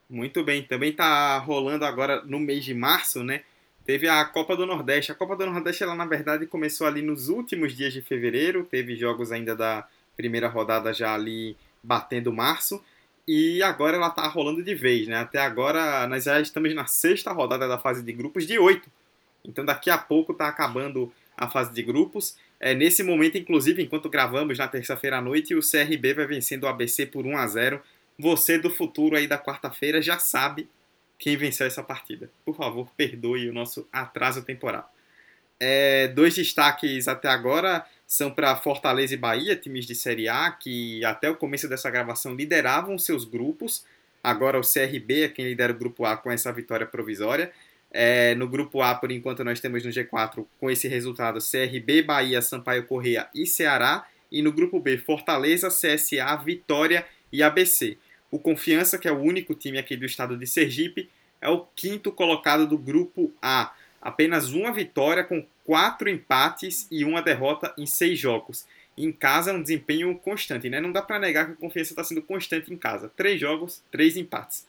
Muito 0.09 0.45
bem, 0.45 0.63
também 0.63 0.91
está 0.91 1.39
rolando 1.39 1.85
agora 1.85 2.23
no 2.23 2.39
mês 2.39 2.65
de 2.65 2.73
março, 2.73 3.25
né? 3.25 3.43
Teve 3.85 4.09
a 4.09 4.25
Copa 4.25 4.57
do 4.57 4.65
Nordeste. 4.65 5.11
A 5.11 5.15
Copa 5.15 5.35
do 5.35 5.47
Nordeste, 5.47 5.83
ela 5.83 5.95
na 5.95 6.07
verdade 6.07 6.47
começou 6.47 6.87
ali 6.87 7.03
nos 7.03 7.29
últimos 7.29 7.77
dias 7.77 7.93
de 7.93 8.01
fevereiro, 8.01 8.65
teve 8.65 8.95
jogos 8.95 9.33
ainda 9.33 9.57
da 9.57 9.89
primeira 10.19 10.49
rodada 10.49 10.93
já 10.93 11.15
ali 11.15 11.57
batendo 11.83 12.33
março. 12.33 12.85
E 13.27 13.63
agora 13.63 13.97
ela 13.97 14.09
está 14.09 14.27
rolando 14.27 14.63
de 14.63 14.75
vez, 14.75 15.07
né? 15.07 15.17
Até 15.17 15.39
agora 15.39 16.07
nós 16.09 16.25
já 16.25 16.41
estamos 16.41 16.75
na 16.75 16.87
sexta 16.87 17.33
rodada 17.33 17.69
da 17.69 17.79
fase 17.79 18.03
de 18.03 18.13
grupos 18.13 18.47
de 18.47 18.59
oito. 18.59 18.91
Então 19.45 19.65
daqui 19.65 19.89
a 19.89 19.97
pouco 19.97 20.33
está 20.33 20.49
acabando 20.49 21.13
a 21.37 21.49
fase 21.49 21.73
de 21.73 21.83
grupos. 21.83 22.37
É, 22.59 22.75
nesse 22.75 23.05
momento, 23.05 23.39
inclusive, 23.39 23.83
enquanto 23.83 24.11
gravamos 24.11 24.59
na 24.59 24.67
terça-feira 24.67 25.19
à 25.19 25.21
noite, 25.21 25.55
o 25.55 25.61
CRB 25.61 26.15
vai 26.15 26.27
vencendo 26.27 26.65
o 26.65 26.67
ABC 26.67 27.07
por 27.07 27.25
1 27.25 27.37
a 27.37 27.47
0 27.47 27.83
Você 28.19 28.59
do 28.59 28.69
futuro 28.69 29.17
aí 29.17 29.29
da 29.29 29.39
quarta-feira 29.39 30.03
já 30.03 30.19
sabe 30.19 30.69
quem 31.19 31.37
venceu 31.37 31.67
essa 31.67 31.83
partida. 31.83 32.31
Por 32.45 32.57
favor, 32.57 32.91
perdoe 32.97 33.49
o 33.49 33.53
nosso 33.53 33.87
atraso 33.93 34.43
temporal. 34.43 34.93
É, 35.61 36.09
dois 36.09 36.35
destaques 36.35 37.09
até 37.09 37.29
agora 37.29 37.85
são 38.09 38.31
para 38.31 38.57
Fortaleza 38.57 39.13
e 39.13 39.19
Bahia, 39.19 39.55
times 39.55 39.85
de 39.85 39.95
Série 39.95 40.31
A, 40.31 40.51
que 40.51 41.05
até 41.05 41.29
o 41.29 41.37
começo 41.37 41.69
dessa 41.69 41.91
gravação 41.91 42.35
lideravam 42.35 42.97
seus 42.97 43.27
grupos. 43.27 43.85
Agora 44.25 44.59
o 44.59 44.63
CRB 44.63 45.25
é 45.25 45.29
quem 45.29 45.45
lidera 45.45 45.75
o 45.75 45.77
grupo 45.77 46.07
A 46.07 46.17
com 46.17 46.31
essa 46.31 46.51
vitória 46.51 46.87
provisória. 46.87 47.53
É, 47.91 48.35
no 48.35 48.49
grupo 48.49 48.81
A, 48.81 48.95
por 48.95 49.13
enquanto, 49.13 49.45
nós 49.45 49.61
temos 49.61 49.85
no 49.85 49.91
G4 49.91 50.47
com 50.59 50.71
esse 50.71 50.89
resultado 50.89 51.39
CRB, 51.39 52.03
Bahia, 52.03 52.41
Sampaio 52.41 52.87
Correia 52.87 53.29
e 53.35 53.47
Ceará. 53.47 54.07
E 54.33 54.41
no 54.41 54.53
grupo 54.53 54.81
B, 54.81 54.97
Fortaleza, 54.97 55.69
CSA, 55.69 56.35
Vitória 56.43 57.05
e 57.31 57.43
ABC. 57.43 57.99
O 58.31 58.39
Confiança, 58.39 58.99
que 58.99 59.07
é 59.07 59.13
o 59.13 59.21
único 59.21 59.55
time 59.55 59.79
aqui 59.79 59.99
do 59.99 60.07
estado 60.07 60.35
de 60.35 60.47
Sergipe, 60.47 61.11
é 61.43 61.49
o 61.51 61.67
quinto 61.77 62.11
colocado 62.11 62.67
do 62.67 62.79
grupo 62.79 63.31
A. 63.41 63.75
Apenas 64.01 64.51
uma 64.53 64.73
vitória 64.73 65.25
com 65.25 65.45
quatro 65.69 66.09
empates 66.09 66.89
e 66.91 67.05
uma 67.05 67.21
derrota 67.21 67.75
em 67.77 67.85
seis 67.85 68.19
jogos. 68.19 68.67
Em 68.97 69.13
casa 69.13 69.51
é 69.51 69.53
um 69.53 69.61
desempenho 69.61 70.17
constante, 70.17 70.71
né? 70.71 70.81
Não 70.81 70.91
dá 70.91 71.03
para 71.03 71.19
negar 71.19 71.45
que 71.45 71.53
o 71.53 71.57
Confiança 71.57 71.93
está 71.93 72.03
sendo 72.03 72.23
constante 72.23 72.73
em 72.73 72.77
casa. 72.79 73.13
Três 73.15 73.39
jogos, 73.39 73.83
três 73.91 74.17
empates. 74.17 74.67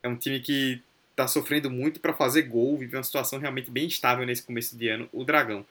É 0.00 0.08
um 0.08 0.14
time 0.14 0.38
que 0.38 0.80
está 1.10 1.26
sofrendo 1.26 1.68
muito 1.68 1.98
para 1.98 2.12
fazer 2.12 2.42
gol, 2.42 2.78
vive 2.78 2.96
uma 2.96 3.02
situação 3.02 3.40
realmente 3.40 3.68
bem 3.68 3.86
instável 3.86 4.24
nesse 4.24 4.44
começo 4.44 4.78
de 4.78 4.88
ano, 4.88 5.08
o 5.12 5.24
Dragão. 5.24 5.66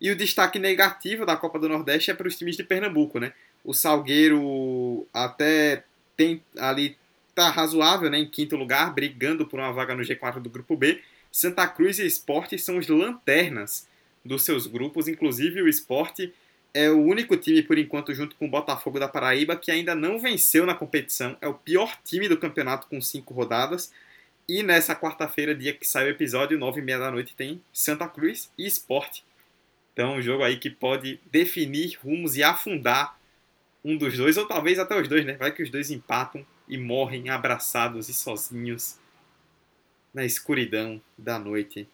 E 0.00 0.10
o 0.10 0.16
destaque 0.16 0.58
negativo 0.58 1.26
da 1.26 1.36
Copa 1.36 1.58
do 1.58 1.68
Nordeste 1.68 2.10
é 2.10 2.14
para 2.14 2.28
os 2.28 2.38
times 2.38 2.56
de 2.56 2.64
Pernambuco, 2.64 3.20
né? 3.20 3.34
O 3.62 3.74
Salgueiro 3.74 5.06
até 5.12 5.84
tem 6.16 6.42
ali 6.56 6.96
tá 7.34 7.50
razoável, 7.50 8.08
né, 8.08 8.18
em 8.18 8.26
quinto 8.26 8.56
lugar, 8.56 8.94
brigando 8.94 9.46
por 9.46 9.60
uma 9.60 9.70
vaga 9.70 9.94
no 9.94 10.02
G4 10.02 10.40
do 10.40 10.48
grupo 10.48 10.74
B. 10.74 11.02
Santa 11.30 11.68
Cruz 11.68 11.98
e 11.98 12.06
Esporte 12.06 12.58
são 12.58 12.78
os 12.78 12.88
lanternas 12.88 13.86
dos 14.28 14.44
seus 14.44 14.66
grupos, 14.66 15.08
inclusive 15.08 15.62
o 15.62 15.68
Esporte 15.68 16.32
é 16.74 16.90
o 16.90 17.02
único 17.02 17.36
time, 17.36 17.62
por 17.62 17.78
enquanto, 17.78 18.14
junto 18.14 18.36
com 18.36 18.46
o 18.46 18.50
Botafogo 18.50 19.00
da 19.00 19.08
Paraíba, 19.08 19.56
que 19.56 19.70
ainda 19.70 19.94
não 19.94 20.18
venceu 20.18 20.66
na 20.66 20.74
competição. 20.74 21.36
É 21.40 21.48
o 21.48 21.54
pior 21.54 21.98
time 22.04 22.28
do 22.28 22.36
campeonato 22.36 22.86
com 22.86 23.00
cinco 23.00 23.32
rodadas. 23.34 23.92
E 24.46 24.62
nessa 24.62 24.94
quarta-feira, 24.94 25.54
dia 25.54 25.72
que 25.72 25.86
sai 25.86 26.06
o 26.06 26.10
episódio, 26.10 26.58
nove 26.58 26.80
e 26.80 26.84
meia 26.84 26.98
da 26.98 27.10
noite, 27.10 27.34
tem 27.34 27.62
Santa 27.72 28.06
Cruz 28.06 28.50
e 28.56 28.66
Esporte. 28.66 29.24
Então, 29.92 30.16
um 30.16 30.22
jogo 30.22 30.44
aí 30.44 30.58
que 30.58 30.70
pode 30.70 31.18
definir 31.32 31.98
rumos 32.02 32.36
e 32.36 32.42
afundar 32.42 33.18
um 33.84 33.96
dos 33.96 34.16
dois, 34.16 34.36
ou 34.36 34.46
talvez 34.46 34.78
até 34.78 34.98
os 35.00 35.08
dois, 35.08 35.24
né? 35.24 35.34
Vai 35.34 35.52
que 35.52 35.62
os 35.62 35.70
dois 35.70 35.90
empatam 35.90 36.46
e 36.68 36.76
morrem 36.76 37.30
abraçados 37.30 38.08
e 38.08 38.14
sozinhos 38.14 38.98
na 40.12 40.24
escuridão 40.24 41.00
da 41.16 41.38
noite. 41.38 41.88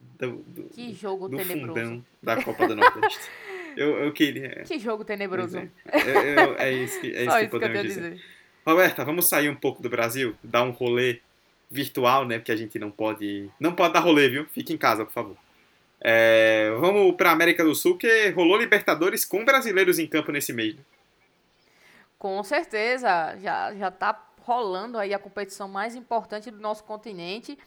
Do, 0.00 0.32
do, 0.32 0.62
que 0.64 0.92
jogo 0.92 1.28
do 1.28 1.36
tenebroso. 1.36 1.68
fundão 1.68 2.04
da 2.22 2.42
Copa 2.42 2.66
do 2.66 2.76
Nordeste. 2.76 3.30
eu, 3.76 3.98
eu 3.98 4.12
queria. 4.12 4.64
Que 4.64 4.78
jogo 4.78 5.04
tenebroso. 5.04 5.58
É, 5.58 5.70
é, 5.92 6.68
é, 6.68 6.72
isso 6.72 7.00
que, 7.00 7.14
é 7.14 7.24
isso 7.26 7.38
que 7.38 7.48
podemos 7.48 7.82
dizer. 7.82 8.10
dizer. 8.12 8.24
Roberta, 8.66 9.04
vamos 9.04 9.28
sair 9.28 9.48
um 9.48 9.54
pouco 9.54 9.82
do 9.82 9.88
Brasil, 9.88 10.36
dar 10.42 10.62
um 10.62 10.70
rolê 10.70 11.20
virtual, 11.70 12.26
né? 12.26 12.38
Porque 12.38 12.52
a 12.52 12.56
gente 12.56 12.78
não 12.78 12.90
pode. 12.90 13.48
Não 13.58 13.74
pode 13.74 13.94
dar 13.94 14.00
rolê, 14.00 14.28
viu? 14.28 14.46
Fique 14.46 14.72
em 14.72 14.78
casa, 14.78 15.04
por 15.04 15.12
favor. 15.12 15.36
É, 16.00 16.70
vamos 16.78 17.14
para 17.14 17.30
América 17.30 17.62
do 17.62 17.74
Sul, 17.74 17.96
que 17.96 18.30
rolou 18.30 18.58
Libertadores 18.58 19.24
com 19.24 19.44
brasileiros 19.44 19.98
em 19.98 20.06
campo 20.06 20.32
nesse 20.32 20.52
mês. 20.52 20.76
Com 22.18 22.42
certeza, 22.42 23.36
já 23.38 23.74
já 23.74 23.88
está 23.88 24.26
rolando 24.40 24.98
aí 24.98 25.14
a 25.14 25.18
competição 25.18 25.68
mais 25.68 25.94
importante 25.94 26.50
do 26.50 26.58
nosso 26.58 26.84
continente. 26.84 27.58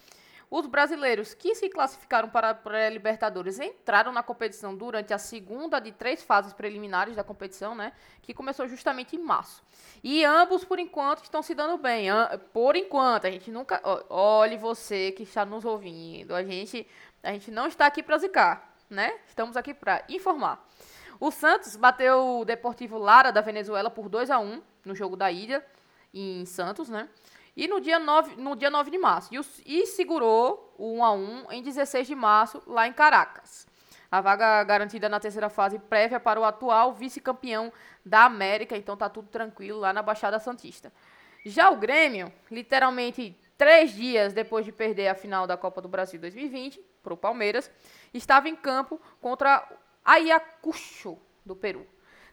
Os 0.55 0.67
brasileiros 0.67 1.33
que 1.33 1.55
se 1.55 1.67
classificaram 1.67 2.29
para 2.29 2.59
a 2.85 2.89
Libertadores 2.91 3.59
entraram 3.59 4.11
na 4.11 4.21
competição 4.21 4.75
durante 4.75 5.11
a 5.11 5.17
segunda 5.17 5.79
de 5.79 5.91
três 5.91 6.21
fases 6.21 6.53
preliminares 6.53 7.15
da 7.15 7.23
competição, 7.23 7.73
né? 7.73 7.91
Que 8.21 8.35
começou 8.35 8.67
justamente 8.67 9.15
em 9.15 9.19
março. 9.19 9.63
E 10.03 10.23
ambos, 10.23 10.63
por 10.63 10.77
enquanto, 10.77 11.23
estão 11.23 11.41
se 11.41 11.55
dando 11.55 11.75
bem. 11.79 12.05
Por 12.53 12.75
enquanto, 12.75 13.25
a 13.25 13.31
gente 13.31 13.49
nunca. 13.49 13.81
Olhe 14.11 14.55
você 14.55 15.11
que 15.11 15.23
está 15.23 15.43
nos 15.43 15.65
ouvindo. 15.65 16.35
A 16.35 16.43
gente, 16.43 16.87
a 17.23 17.31
gente 17.31 17.49
não 17.49 17.65
está 17.65 17.87
aqui 17.87 18.03
para 18.03 18.19
zicar, 18.19 18.75
né? 18.87 19.21
Estamos 19.25 19.57
aqui 19.57 19.73
para 19.73 20.03
informar. 20.07 20.63
O 21.19 21.31
Santos 21.31 21.75
bateu 21.75 22.41
o 22.41 22.45
Deportivo 22.45 22.99
Lara 22.99 23.31
da 23.31 23.41
Venezuela 23.41 23.89
por 23.89 24.07
2 24.07 24.29
a 24.29 24.37
1 24.37 24.61
no 24.85 24.93
jogo 24.93 25.15
da 25.15 25.31
ilha, 25.31 25.65
em 26.13 26.45
Santos, 26.45 26.89
né? 26.89 27.09
E 27.55 27.67
no 27.67 27.79
dia 27.79 27.99
9, 27.99 28.35
no 28.35 28.55
dia 28.55 28.69
9 28.69 28.89
de 28.89 28.97
março. 28.97 29.33
E, 29.33 29.39
o, 29.39 29.45
e 29.65 29.85
segurou 29.85 30.73
o 30.77 30.97
1 30.97 31.03
a 31.03 31.11
1 31.11 31.51
em 31.51 31.63
16 31.63 32.07
de 32.07 32.15
março, 32.15 32.61
lá 32.65 32.87
em 32.87 32.93
Caracas. 32.93 33.67
A 34.11 34.21
vaga 34.21 34.63
garantida 34.63 35.09
na 35.09 35.19
terceira 35.19 35.49
fase 35.49 35.79
prévia 35.79 36.19
para 36.19 36.39
o 36.39 36.43
atual 36.43 36.93
vice-campeão 36.93 37.71
da 38.05 38.25
América, 38.25 38.77
então 38.77 38.95
tá 38.95 39.09
tudo 39.09 39.27
tranquilo 39.27 39.79
lá 39.79 39.91
na 39.91 40.01
Baixada 40.03 40.39
Santista. 40.39 40.93
Já 41.45 41.69
o 41.69 41.77
Grêmio, 41.77 42.31
literalmente 42.49 43.35
três 43.57 43.91
dias 43.91 44.33
depois 44.33 44.65
de 44.65 44.71
perder 44.71 45.07
a 45.07 45.15
final 45.15 45.47
da 45.47 45.57
Copa 45.57 45.81
do 45.81 45.87
Brasil 45.87 46.19
2020 46.19 46.79
para 47.01 47.13
o 47.13 47.17
Palmeiras, 47.17 47.71
estava 48.13 48.47
em 48.47 48.55
campo 48.55 48.99
contra 49.19 49.67
Ayacucho, 50.05 51.17
do 51.45 51.55
Peru. 51.55 51.85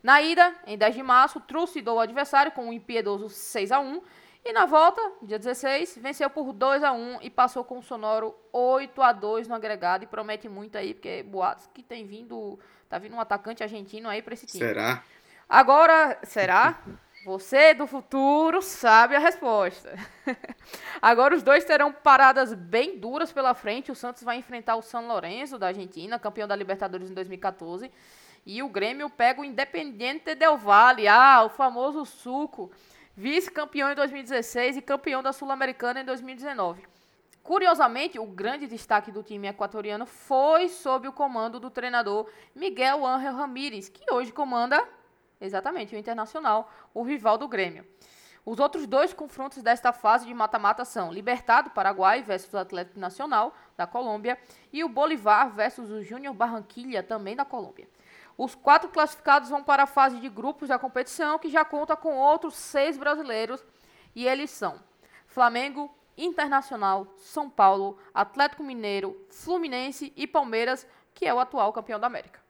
Na 0.02 0.22
ida, 0.22 0.54
em 0.66 0.78
10 0.78 0.94
de 0.94 1.02
março, 1.02 1.40
trucidou 1.40 1.96
o 1.96 2.00
adversário 2.00 2.52
com 2.52 2.66
um 2.66 2.72
impiedoso 2.72 3.28
6 3.28 3.72
a 3.72 3.80
1 3.80 4.02
e 4.44 4.52
na 4.52 4.64
volta, 4.66 5.00
dia 5.22 5.38
16, 5.38 5.98
venceu 6.00 6.30
por 6.30 6.52
2 6.52 6.82
a 6.82 6.92
1 6.92 7.18
e 7.22 7.30
passou 7.30 7.62
com 7.62 7.78
o 7.78 7.82
sonoro 7.82 8.34
8 8.52 9.02
a 9.02 9.12
2 9.12 9.46
no 9.46 9.54
agregado 9.54 10.04
e 10.04 10.06
promete 10.06 10.48
muito 10.48 10.78
aí, 10.78 10.94
porque 10.94 11.22
boatos 11.22 11.68
que 11.74 11.82
tem 11.82 12.06
vindo, 12.06 12.58
tá 12.88 12.98
vindo 12.98 13.14
um 13.14 13.20
atacante 13.20 13.62
argentino 13.62 14.08
aí 14.08 14.22
para 14.22 14.34
esse 14.34 14.46
time. 14.46 14.64
Será? 14.64 15.02
Agora, 15.48 16.18
será? 16.22 16.80
Você 17.24 17.74
do 17.74 17.86
futuro 17.86 18.62
sabe 18.62 19.14
a 19.14 19.18
resposta. 19.18 19.94
Agora 21.02 21.36
os 21.36 21.42
dois 21.42 21.64
terão 21.64 21.92
paradas 21.92 22.54
bem 22.54 22.98
duras 22.98 23.30
pela 23.30 23.52
frente. 23.52 23.92
O 23.92 23.94
Santos 23.94 24.22
vai 24.22 24.38
enfrentar 24.38 24.76
o 24.76 24.82
São 24.82 25.06
Lourenço 25.06 25.58
da 25.58 25.66
Argentina, 25.66 26.18
campeão 26.18 26.48
da 26.48 26.56
Libertadores 26.56 27.10
em 27.10 27.14
2014. 27.14 27.90
E 28.46 28.62
o 28.62 28.70
Grêmio 28.70 29.10
pega 29.10 29.42
o 29.42 29.44
Independiente 29.44 30.34
Del 30.34 30.56
Valle, 30.56 31.08
ah, 31.08 31.42
o 31.44 31.50
famoso 31.50 32.06
suco, 32.06 32.70
vice-campeão 33.20 33.92
em 33.92 33.94
2016 33.94 34.78
e 34.78 34.80
campeão 34.80 35.22
da 35.22 35.30
Sul-Americana 35.30 36.00
em 36.00 36.04
2019. 36.06 36.82
Curiosamente, 37.42 38.18
o 38.18 38.24
grande 38.24 38.66
destaque 38.66 39.12
do 39.12 39.22
time 39.22 39.46
equatoriano 39.46 40.06
foi 40.06 40.70
sob 40.70 41.06
o 41.06 41.12
comando 41.12 41.60
do 41.60 41.70
treinador 41.70 42.30
Miguel 42.54 43.04
Ángel 43.04 43.34
Ramírez, 43.34 43.90
que 43.90 44.10
hoje 44.10 44.32
comanda 44.32 44.82
exatamente 45.38 45.94
o 45.94 45.98
Internacional, 45.98 46.72
o 46.94 47.02
rival 47.02 47.36
do 47.36 47.46
Grêmio. 47.46 47.86
Os 48.42 48.58
outros 48.58 48.86
dois 48.86 49.12
confrontos 49.12 49.62
desta 49.62 49.92
fase 49.92 50.24
de 50.24 50.32
mata-mata 50.32 50.86
são 50.86 51.12
Libertado 51.12 51.68
Paraguai 51.70 52.22
versus 52.22 52.50
o 52.54 52.56
Atlético 52.56 52.98
Nacional 52.98 53.54
da 53.76 53.86
Colômbia 53.86 54.38
e 54.72 54.82
o 54.82 54.88
Bolivar 54.88 55.50
versus 55.50 55.90
o 55.90 56.02
Júnior 56.02 56.32
Barranquilla 56.32 57.02
também 57.02 57.36
da 57.36 57.44
Colômbia. 57.44 57.86
Os 58.36 58.54
quatro 58.54 58.88
classificados 58.88 59.50
vão 59.50 59.62
para 59.62 59.82
a 59.82 59.86
fase 59.86 60.18
de 60.18 60.28
grupos 60.28 60.68
da 60.68 60.78
competição, 60.78 61.38
que 61.38 61.50
já 61.50 61.64
conta 61.64 61.96
com 61.96 62.16
outros 62.16 62.54
seis 62.54 62.96
brasileiros, 62.96 63.62
e 64.14 64.26
eles 64.26 64.50
são 64.50 64.78
Flamengo, 65.26 65.94
Internacional, 66.16 67.06
São 67.18 67.48
Paulo, 67.48 67.98
Atlético 68.12 68.62
Mineiro, 68.62 69.16
Fluminense 69.30 70.12
e 70.16 70.26
Palmeiras, 70.26 70.86
que 71.14 71.26
é 71.26 71.32
o 71.32 71.38
atual 71.38 71.72
campeão 71.72 71.98
da 71.98 72.06
América. 72.06 72.40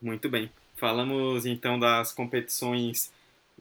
Muito 0.00 0.28
bem. 0.28 0.50
Falamos 0.76 1.46
então 1.46 1.78
das 1.78 2.12
competições 2.12 3.10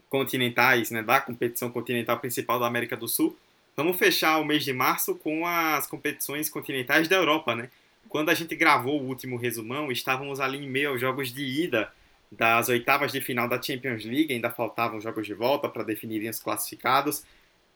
continentais, 0.10 0.92
né, 0.92 1.02
da 1.02 1.20
competição 1.20 1.72
continental 1.72 2.20
principal 2.20 2.60
da 2.60 2.68
América 2.68 2.96
do 2.96 3.08
Sul. 3.08 3.36
Vamos 3.76 3.98
fechar 3.98 4.40
o 4.40 4.46
mês 4.46 4.64
de 4.64 4.74
março 4.74 5.16
com 5.16 5.46
as 5.46 5.88
competições 5.88 6.50
continentais 6.50 7.08
da 7.08 7.16
Europa, 7.16 7.56
né? 7.56 7.70
Quando 8.10 8.30
a 8.30 8.34
gente 8.34 8.56
gravou 8.56 9.02
o 9.02 9.06
último 9.06 9.38
resumão, 9.38 9.92
estávamos 9.92 10.40
ali 10.40 10.58
em 10.58 10.70
meio 10.70 10.90
aos 10.90 11.02
jogos 11.02 11.34
de 11.34 11.44
ida 11.44 11.92
das 12.32 12.70
oitavas 12.70 13.12
de 13.12 13.22
final 13.22 13.48
da 13.48 13.62
Champions 13.62 14.04
League, 14.04 14.34
ainda 14.34 14.50
faltavam 14.50 15.00
jogos 15.00 15.26
de 15.26 15.34
volta 15.34 15.70
para 15.70 15.84
definirem 15.84 16.30
os 16.30 16.40
classificados. 16.40 17.24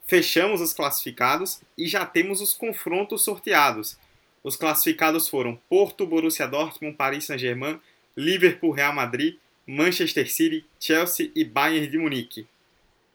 Fechamos 0.05 0.61
os 0.61 0.73
classificados 0.73 1.61
e 1.77 1.87
já 1.87 2.05
temos 2.05 2.41
os 2.41 2.53
confrontos 2.53 3.23
sorteados. 3.23 3.97
Os 4.43 4.55
classificados 4.55 5.27
foram 5.27 5.59
Porto, 5.69 6.05
Borussia 6.05 6.47
Dortmund, 6.47 6.97
Paris 6.97 7.25
Saint-Germain, 7.25 7.79
Liverpool, 8.17 8.71
Real 8.71 8.93
Madrid, 8.93 9.37
Manchester 9.65 10.29
City, 10.29 10.65
Chelsea 10.79 11.31
e 11.35 11.45
Bayern 11.45 11.87
de 11.87 11.97
Munique. 11.97 12.47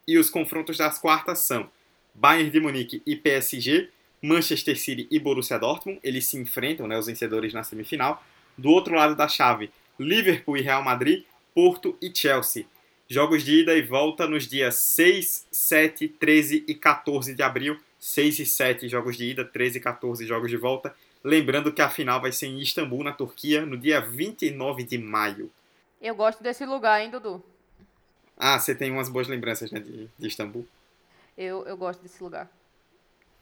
E 0.06 0.16
os 0.16 0.30
confrontos 0.30 0.78
das 0.78 0.98
quartas 0.98 1.40
são 1.40 1.68
Bayern 2.14 2.50
de 2.50 2.60
Munique 2.60 3.02
e 3.04 3.16
PSG, 3.16 3.90
Manchester 4.26 4.78
City 4.78 5.06
e 5.10 5.18
Borussia 5.18 5.58
Dortmund, 5.58 6.00
eles 6.02 6.26
se 6.26 6.36
enfrentam, 6.36 6.86
né, 6.86 6.98
os 6.98 7.06
vencedores 7.06 7.52
na 7.52 7.62
semifinal. 7.62 8.22
Do 8.58 8.70
outro 8.70 8.94
lado 8.94 9.14
da 9.14 9.28
chave, 9.28 9.70
Liverpool 9.98 10.56
e 10.56 10.62
Real 10.62 10.82
Madrid, 10.82 11.24
Porto 11.54 11.96
e 12.02 12.10
Chelsea. 12.14 12.66
Jogos 13.08 13.44
de 13.44 13.60
ida 13.60 13.74
e 13.76 13.82
volta 13.82 14.26
nos 14.26 14.48
dias 14.48 14.74
6, 14.76 15.46
7, 15.50 16.08
13 16.08 16.64
e 16.66 16.74
14 16.74 17.34
de 17.34 17.42
abril. 17.42 17.78
6 18.00 18.40
e 18.40 18.46
7 18.46 18.88
jogos 18.88 19.16
de 19.16 19.30
ida, 19.30 19.44
13 19.44 19.78
e 19.78 19.80
14 19.80 20.26
jogos 20.26 20.50
de 20.50 20.56
volta. 20.56 20.94
Lembrando 21.22 21.72
que 21.72 21.82
a 21.82 21.88
final 21.88 22.20
vai 22.20 22.32
ser 22.32 22.46
em 22.46 22.60
Istambul, 22.60 23.02
na 23.02 23.12
Turquia, 23.12 23.64
no 23.64 23.76
dia 23.76 24.00
29 24.00 24.82
de 24.82 24.98
maio. 24.98 25.50
Eu 26.00 26.14
gosto 26.14 26.42
desse 26.42 26.64
lugar, 26.66 27.00
hein, 27.00 27.10
Dudu? 27.10 27.42
Ah, 28.36 28.58
você 28.58 28.74
tem 28.74 28.90
umas 28.90 29.08
boas 29.08 29.28
lembranças 29.28 29.70
né, 29.70 29.80
de, 29.80 30.08
de 30.18 30.26
Istambul? 30.26 30.66
Eu, 31.36 31.66
eu 31.66 31.76
gosto 31.76 32.02
desse 32.02 32.22
lugar. 32.22 32.50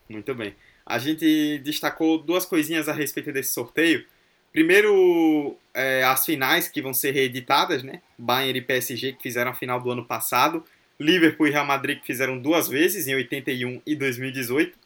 Muito 0.09 0.33
bem. 0.35 0.55
A 0.85 0.97
gente 0.99 1.59
destacou 1.59 2.17
duas 2.17 2.45
coisinhas 2.45 2.87
a 2.87 2.93
respeito 2.93 3.31
desse 3.31 3.53
sorteio. 3.53 4.05
Primeiro, 4.51 5.57
é, 5.73 6.03
as 6.03 6.25
finais 6.25 6.67
que 6.67 6.81
vão 6.81 6.93
ser 6.93 7.11
reeditadas, 7.11 7.83
né? 7.83 8.01
Bayern 8.17 8.59
e 8.59 8.61
PSG 8.61 9.13
que 9.13 9.23
fizeram 9.23 9.51
a 9.51 9.55
final 9.55 9.81
do 9.81 9.91
ano 9.91 10.05
passado. 10.05 10.63
Liverpool 10.99 11.47
e 11.47 11.51
Real 11.51 11.65
Madrid 11.65 11.99
que 11.99 12.05
fizeram 12.05 12.39
duas 12.39 12.67
vezes, 12.67 13.07
em 13.07 13.15
81 13.15 13.81
e 13.85 13.95
2018. 13.95 14.77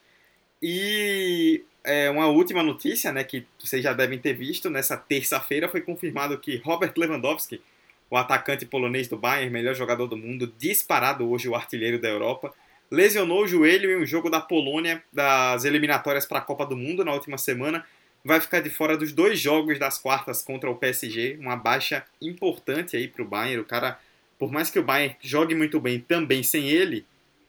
E 0.62 1.64
é, 1.84 2.10
uma 2.10 2.28
última 2.28 2.64
notícia, 2.64 3.12
né, 3.12 3.24
que 3.24 3.46
vocês 3.60 3.84
já 3.84 3.94
devem 3.94 4.20
ter 4.20 4.34
visto, 4.34 4.70
nessa 4.70 4.98
terça-feira 4.98 5.70
foi 5.70 5.82
confirmado 5.82 6.38
que 6.38 6.58
Robert 6.58 6.94
Lewandowski, 6.98 7.62
o 8.10 8.18
atacante 8.18 8.66
polonês 8.66 9.08
do 9.08 9.18
Bayern, 9.18 9.52
melhor 9.52 9.76
jogador 9.76 10.08
do 10.08 10.18
mundo, 10.18 10.52
disparado 10.58 11.30
hoje 11.30 11.48
o 11.48 11.56
artilheiro 11.56 12.00
da 12.00 12.10
Europa, 12.10 12.54
lesionou 12.92 13.44
o 13.44 13.48
joelho 13.48 13.92
em 13.92 14.02
um 14.02 14.06
jogo 14.06 14.30
da 14.30 14.42
Polônia 14.42 15.04
das 15.14 15.64
eliminatórias 15.64 16.26
para 16.26 16.40
a 16.40 16.42
Copa 16.42 16.66
do 16.66 16.76
Mundo 16.76 17.06
na 17.06 17.14
última 17.14 17.38
semana. 17.38 17.86
Vai 18.24 18.42
ficar 18.42 18.60
de 18.60 18.70
fora 18.70 18.98
dos 18.98 19.14
dois 19.14 19.40
jogos 19.40 19.80
das 19.80 19.98
quartas 19.98 20.42
contra 20.42 20.70
o 20.70 20.76
PSG, 20.76 21.38
uma 21.40 21.56
baixa 21.56 22.04
importante 22.22 22.98
aí 22.98 23.08
para 23.08 23.22
o 23.22 23.28
Bayern. 23.28 23.62
O 23.62 23.66
cara, 23.66 24.00
por 24.38 24.52
mais 24.52 24.70
que 24.70 24.80
o 24.80 24.84
Bayern 24.84 25.16
jogue 25.22 25.56
muito 25.56 25.80
bem 25.80 26.00
também 26.00 26.44
sem 26.44 26.70
ele, 26.70 27.06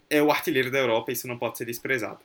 é 0.09 0.23
o 0.23 0.31
artilheiro 0.31 0.71
da 0.71 0.79
Europa, 0.79 1.13
isso 1.13 1.27
não 1.27 1.39
pode 1.39 1.57
ser 1.59 1.65
desprezado. 1.65 2.19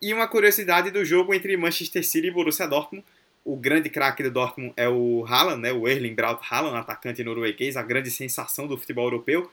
E 0.00 0.12
uma 0.12 0.28
curiosidade 0.28 0.90
do 0.90 1.04
jogo 1.04 1.34
entre 1.34 1.56
Manchester 1.56 2.04
City 2.04 2.28
e 2.28 2.30
Borussia 2.30 2.66
Dortmund. 2.66 3.04
O 3.44 3.56
grande 3.56 3.90
craque 3.90 4.22
do 4.22 4.30
Dortmund 4.30 4.72
é 4.76 4.88
o 4.88 5.24
Haaland, 5.26 5.60
né, 5.60 5.72
o 5.72 5.86
Erling 5.86 6.14
Braut 6.14 6.42
Haaland, 6.48 6.78
atacante 6.78 7.22
norueguês, 7.22 7.76
a 7.76 7.82
grande 7.82 8.10
sensação 8.10 8.66
do 8.66 8.78
futebol 8.78 9.04
europeu. 9.04 9.50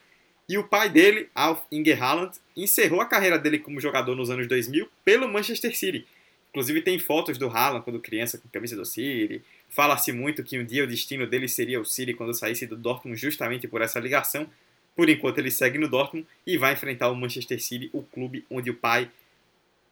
E 0.51 0.57
o 0.57 0.65
pai 0.65 0.89
dele, 0.89 1.29
Alf 1.33 1.61
Inge 1.71 1.93
Haaland, 1.93 2.37
encerrou 2.57 2.99
a 2.99 3.05
carreira 3.05 3.39
dele 3.39 3.57
como 3.57 3.79
jogador 3.79 4.17
nos 4.17 4.29
anos 4.29 4.49
2000 4.49 4.85
pelo 5.05 5.25
Manchester 5.29 5.73
City. 5.73 6.05
Inclusive 6.49 6.81
tem 6.81 6.99
fotos 6.99 7.37
do 7.37 7.47
Haaland 7.47 7.85
quando 7.85 8.01
criança 8.01 8.37
com 8.37 8.49
camisa 8.49 8.75
do 8.75 8.83
City. 8.83 9.41
Fala-se 9.69 10.11
muito 10.11 10.43
que 10.43 10.59
um 10.59 10.65
dia 10.65 10.83
o 10.83 10.87
destino 10.87 11.25
dele 11.25 11.47
seria 11.47 11.79
o 11.79 11.85
City 11.85 12.13
quando 12.13 12.33
saísse 12.33 12.67
do 12.67 12.75
Dortmund 12.75 13.17
justamente 13.17 13.65
por 13.65 13.81
essa 13.81 13.97
ligação. 13.97 14.45
Por 14.93 15.07
enquanto 15.09 15.37
ele 15.37 15.49
segue 15.49 15.77
no 15.77 15.87
Dortmund 15.87 16.27
e 16.45 16.57
vai 16.57 16.73
enfrentar 16.73 17.09
o 17.09 17.15
Manchester 17.15 17.63
City, 17.63 17.89
o 17.93 18.03
clube 18.03 18.45
onde 18.51 18.69
o 18.69 18.75
pai 18.75 19.09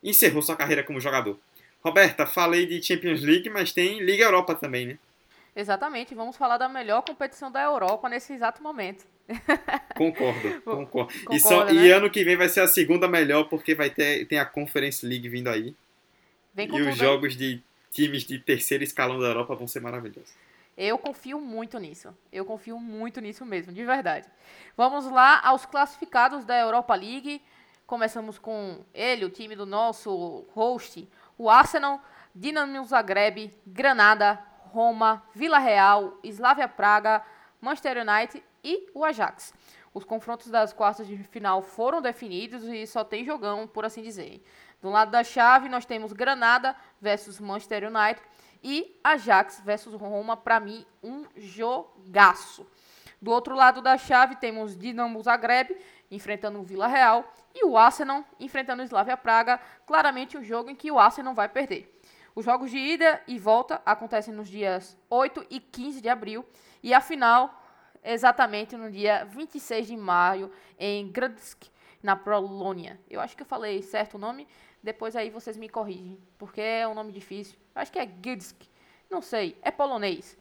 encerrou 0.04 0.42
sua 0.42 0.58
carreira 0.58 0.84
como 0.84 1.00
jogador. 1.00 1.40
Roberta, 1.82 2.28
falei 2.28 2.66
de 2.66 2.84
Champions 2.84 3.22
League, 3.22 3.50
mas 3.50 3.72
tem 3.72 4.02
Liga 4.02 4.26
Europa 4.26 4.54
também, 4.56 4.88
né? 4.88 4.98
Exatamente, 5.60 6.16
vamos 6.16 6.38
falar 6.38 6.58
da 6.58 6.70
melhor 6.70 7.02
competição 7.02 7.52
da 7.52 7.62
Europa 7.62 8.08
nesse 8.08 8.32
exato 8.32 8.64
momento. 8.64 9.06
Concordo, 9.98 10.62
concordo. 10.62 10.88
Concorda, 10.88 11.36
e, 11.36 11.40
só, 11.42 11.66
né? 11.66 11.74
e, 11.74 11.92
ano 11.92 12.10
que 12.10 12.24
vem 12.24 12.38
vai 12.38 12.48
ser 12.48 12.62
a 12.62 12.68
segunda 12.68 13.10
melhor, 13.10 13.44
porque 13.50 13.76
vai 13.76 13.90
ter 13.90 14.26
tem 14.26 14.40
a 14.40 14.46
Conference 14.46 15.06
League 15.06 15.28
vindo 15.28 15.50
aí. 15.50 15.76
e 16.58 16.82
os 16.82 16.96
jogos 16.96 17.36
de 17.36 17.62
times 17.92 18.24
de 18.24 18.40
terceiro 18.40 18.86
escalão 18.86 19.20
da 19.20 19.28
Europa 19.28 19.54
vão 19.54 19.68
ser 19.68 19.82
maravilhosos. 19.82 20.34
Eu 20.78 20.98
confio 20.98 21.42
muito 21.42 21.78
nisso. 21.78 22.16
Eu 22.32 22.46
confio 22.46 22.80
muito 22.80 23.20
nisso 23.20 23.46
mesmo, 23.46 23.74
de 23.74 23.84
verdade. 23.84 24.26
Vamos 24.78 25.12
lá 25.12 25.42
aos 25.44 25.66
classificados 25.66 26.46
da 26.46 26.58
Europa 26.58 26.96
League. 26.96 27.42
Começamos 27.86 28.40
com 28.40 28.80
ele, 28.94 29.26
o 29.26 29.30
time 29.30 29.58
do 29.58 29.66
nosso 29.66 30.46
host, 30.54 31.06
o 31.38 31.50
Arsenal, 31.50 32.02
Dinamo 32.34 32.86
Zagreb, 32.86 33.54
Granada, 33.68 34.40
Roma, 34.72 35.24
Vila 35.34 35.58
Real, 35.58 36.18
Slavia 36.24 36.68
Praga, 36.68 37.24
Manchester 37.60 37.98
United 37.98 38.44
e 38.64 38.90
o 38.94 39.04
Ajax. 39.04 39.54
Os 39.94 40.04
confrontos 40.04 40.48
das 40.48 40.72
quartas 40.72 41.08
de 41.08 41.18
final 41.18 41.62
foram 41.62 42.02
definidos 42.02 42.64
e 42.64 42.86
só 42.86 43.04
tem 43.04 43.26
jogão, 43.26 43.68
por 43.68 43.84
assim 43.84 44.02
dizer. 44.02 44.44
Do 44.82 44.90
lado 44.90 45.12
da 45.12 45.24
chave, 45.24 45.68
nós 45.68 45.86
temos 45.86 46.14
Granada 46.14 46.76
versus 47.02 47.40
Manchester 47.40 47.84
United 47.86 48.22
e 48.64 48.98
Ajax 49.04 49.62
versus 49.66 49.94
Roma, 49.94 50.38
para 50.38 50.60
mim, 50.60 50.86
um 51.04 51.26
jogaço. 51.36 52.66
Do 53.22 53.32
outro 53.32 53.56
lado 53.56 53.82
da 53.82 53.98
chave, 53.98 54.36
temos 54.36 54.78
Dinamo 54.78 55.22
Zagreb 55.22 55.76
enfrentando 56.12 56.60
o 56.60 56.64
Vila 56.64 56.88
Real 56.88 57.26
e 57.54 57.66
o 57.66 57.78
Arsenal 57.78 58.24
enfrentando 58.40 58.82
o 58.82 58.86
Slavia 58.86 59.18
Praga, 59.18 59.60
claramente 59.86 60.38
um 60.38 60.44
jogo 60.44 60.70
em 60.70 60.76
que 60.76 60.92
o 60.92 61.00
Arsenal 61.00 61.34
vai 61.34 61.50
perder. 61.50 61.99
Os 62.40 62.46
jogos 62.46 62.72
de 62.72 62.78
ida 62.78 63.22
e 63.28 63.38
volta 63.38 63.82
acontecem 63.86 64.34
nos 64.34 64.48
dias 64.48 64.98
8 65.10 65.46
e 65.50 65.60
15 65.60 66.00
de 66.00 66.08
abril 66.08 66.46
e 66.82 66.94
a 66.94 67.02
final 67.02 67.62
exatamente 68.02 68.78
no 68.78 68.90
dia 68.90 69.26
26 69.26 69.88
de 69.88 69.98
maio 69.98 70.50
em 70.80 71.12
Gdansk, 71.12 71.66
na 72.02 72.16
Polônia. 72.16 72.98
Eu 73.10 73.20
acho 73.20 73.36
que 73.36 73.44
eu 73.44 73.46
falei 73.46 73.82
certo 73.82 74.14
o 74.14 74.18
nome, 74.18 74.48
depois 74.82 75.18
aí 75.18 75.30
vocês 75.30 75.58
me 75.58 75.68
corrigem, 75.68 76.18
porque 76.38 76.62
é 76.62 76.88
um 76.88 76.94
nome 76.94 77.12
difícil. 77.12 77.60
acho 77.76 77.92
que 77.92 78.00
é 78.00 78.06
Gdansk, 78.06 78.56
não 79.10 79.22
sei, 79.22 79.58
é 79.62 79.70
polonês. 79.70 80.38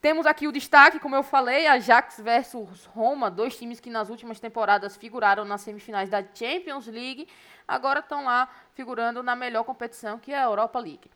Temos 0.00 0.26
aqui 0.26 0.46
o 0.46 0.52
destaque, 0.52 1.00
como 1.00 1.16
eu 1.16 1.24
falei, 1.24 1.66
Ajax 1.66 2.20
versus 2.20 2.84
Roma, 2.84 3.28
dois 3.28 3.58
times 3.58 3.80
que 3.80 3.90
nas 3.90 4.08
últimas 4.08 4.38
temporadas 4.38 4.96
figuraram 4.96 5.44
nas 5.44 5.62
semifinais 5.62 6.08
da 6.08 6.22
Champions 6.22 6.86
League, 6.86 7.26
agora 7.66 7.98
estão 7.98 8.24
lá 8.24 8.48
figurando 8.74 9.24
na 9.24 9.34
melhor 9.34 9.64
competição, 9.64 10.16
que 10.16 10.32
é 10.32 10.38
a 10.38 10.44
Europa 10.44 10.78
League. 10.78 11.10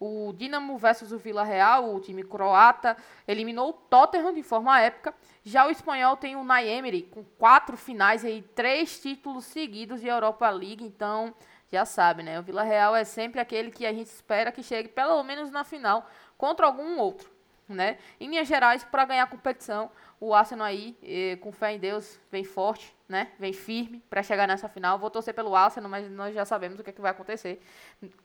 O 0.00 0.32
Dinamo 0.36 0.76
versus 0.76 1.12
o 1.12 1.18
Vila 1.18 1.44
Real, 1.44 1.94
o 1.94 2.00
time 2.00 2.24
croata, 2.24 2.96
eliminou 3.26 3.70
o 3.70 3.72
Tottenham 3.72 4.34
de 4.34 4.42
forma 4.42 4.80
épica. 4.80 5.14
Já 5.44 5.66
o 5.68 5.70
espanhol 5.70 6.16
tem 6.16 6.34
o 6.34 6.42
Naemery 6.42 7.02
com 7.02 7.22
quatro 7.38 7.76
finais 7.76 8.24
e 8.24 8.42
três 8.54 8.98
títulos 8.98 9.44
seguidos 9.44 10.00
de 10.00 10.08
Europa 10.08 10.50
League, 10.50 10.84
então 10.84 11.32
já 11.70 11.84
sabe, 11.84 12.24
né? 12.24 12.40
O 12.40 12.42
Vila 12.42 12.64
Real 12.64 12.96
é 12.96 13.04
sempre 13.04 13.40
aquele 13.40 13.70
que 13.70 13.86
a 13.86 13.92
gente 13.92 14.08
espera 14.08 14.50
que 14.50 14.62
chegue 14.62 14.88
pelo 14.88 15.22
menos 15.22 15.52
na 15.52 15.62
final 15.62 16.10
contra 16.36 16.66
algum 16.66 16.98
outro. 16.98 17.33
Né? 17.68 17.98
Em 18.20 18.28
linhas 18.28 18.46
gerais, 18.48 18.84
para 18.84 19.04
ganhar 19.04 19.26
competição, 19.26 19.90
o 20.20 20.34
Arsenal 20.34 20.66
aí, 20.66 20.96
eh, 21.02 21.36
com 21.40 21.52
fé 21.52 21.74
em 21.74 21.78
Deus, 21.78 22.18
vem 22.30 22.44
forte, 22.44 22.94
né? 23.08 23.32
Vem 23.38 23.52
firme 23.52 24.02
para 24.08 24.22
chegar 24.22 24.46
nessa 24.46 24.68
final. 24.68 24.98
Vou 24.98 25.10
torcer 25.10 25.34
pelo 25.34 25.54
Arsenal, 25.54 25.90
mas 25.90 26.10
nós 26.10 26.34
já 26.34 26.44
sabemos 26.44 26.78
o 26.78 26.84
que, 26.84 26.90
é 26.90 26.92
que 26.92 27.00
vai 27.00 27.10
acontecer 27.10 27.60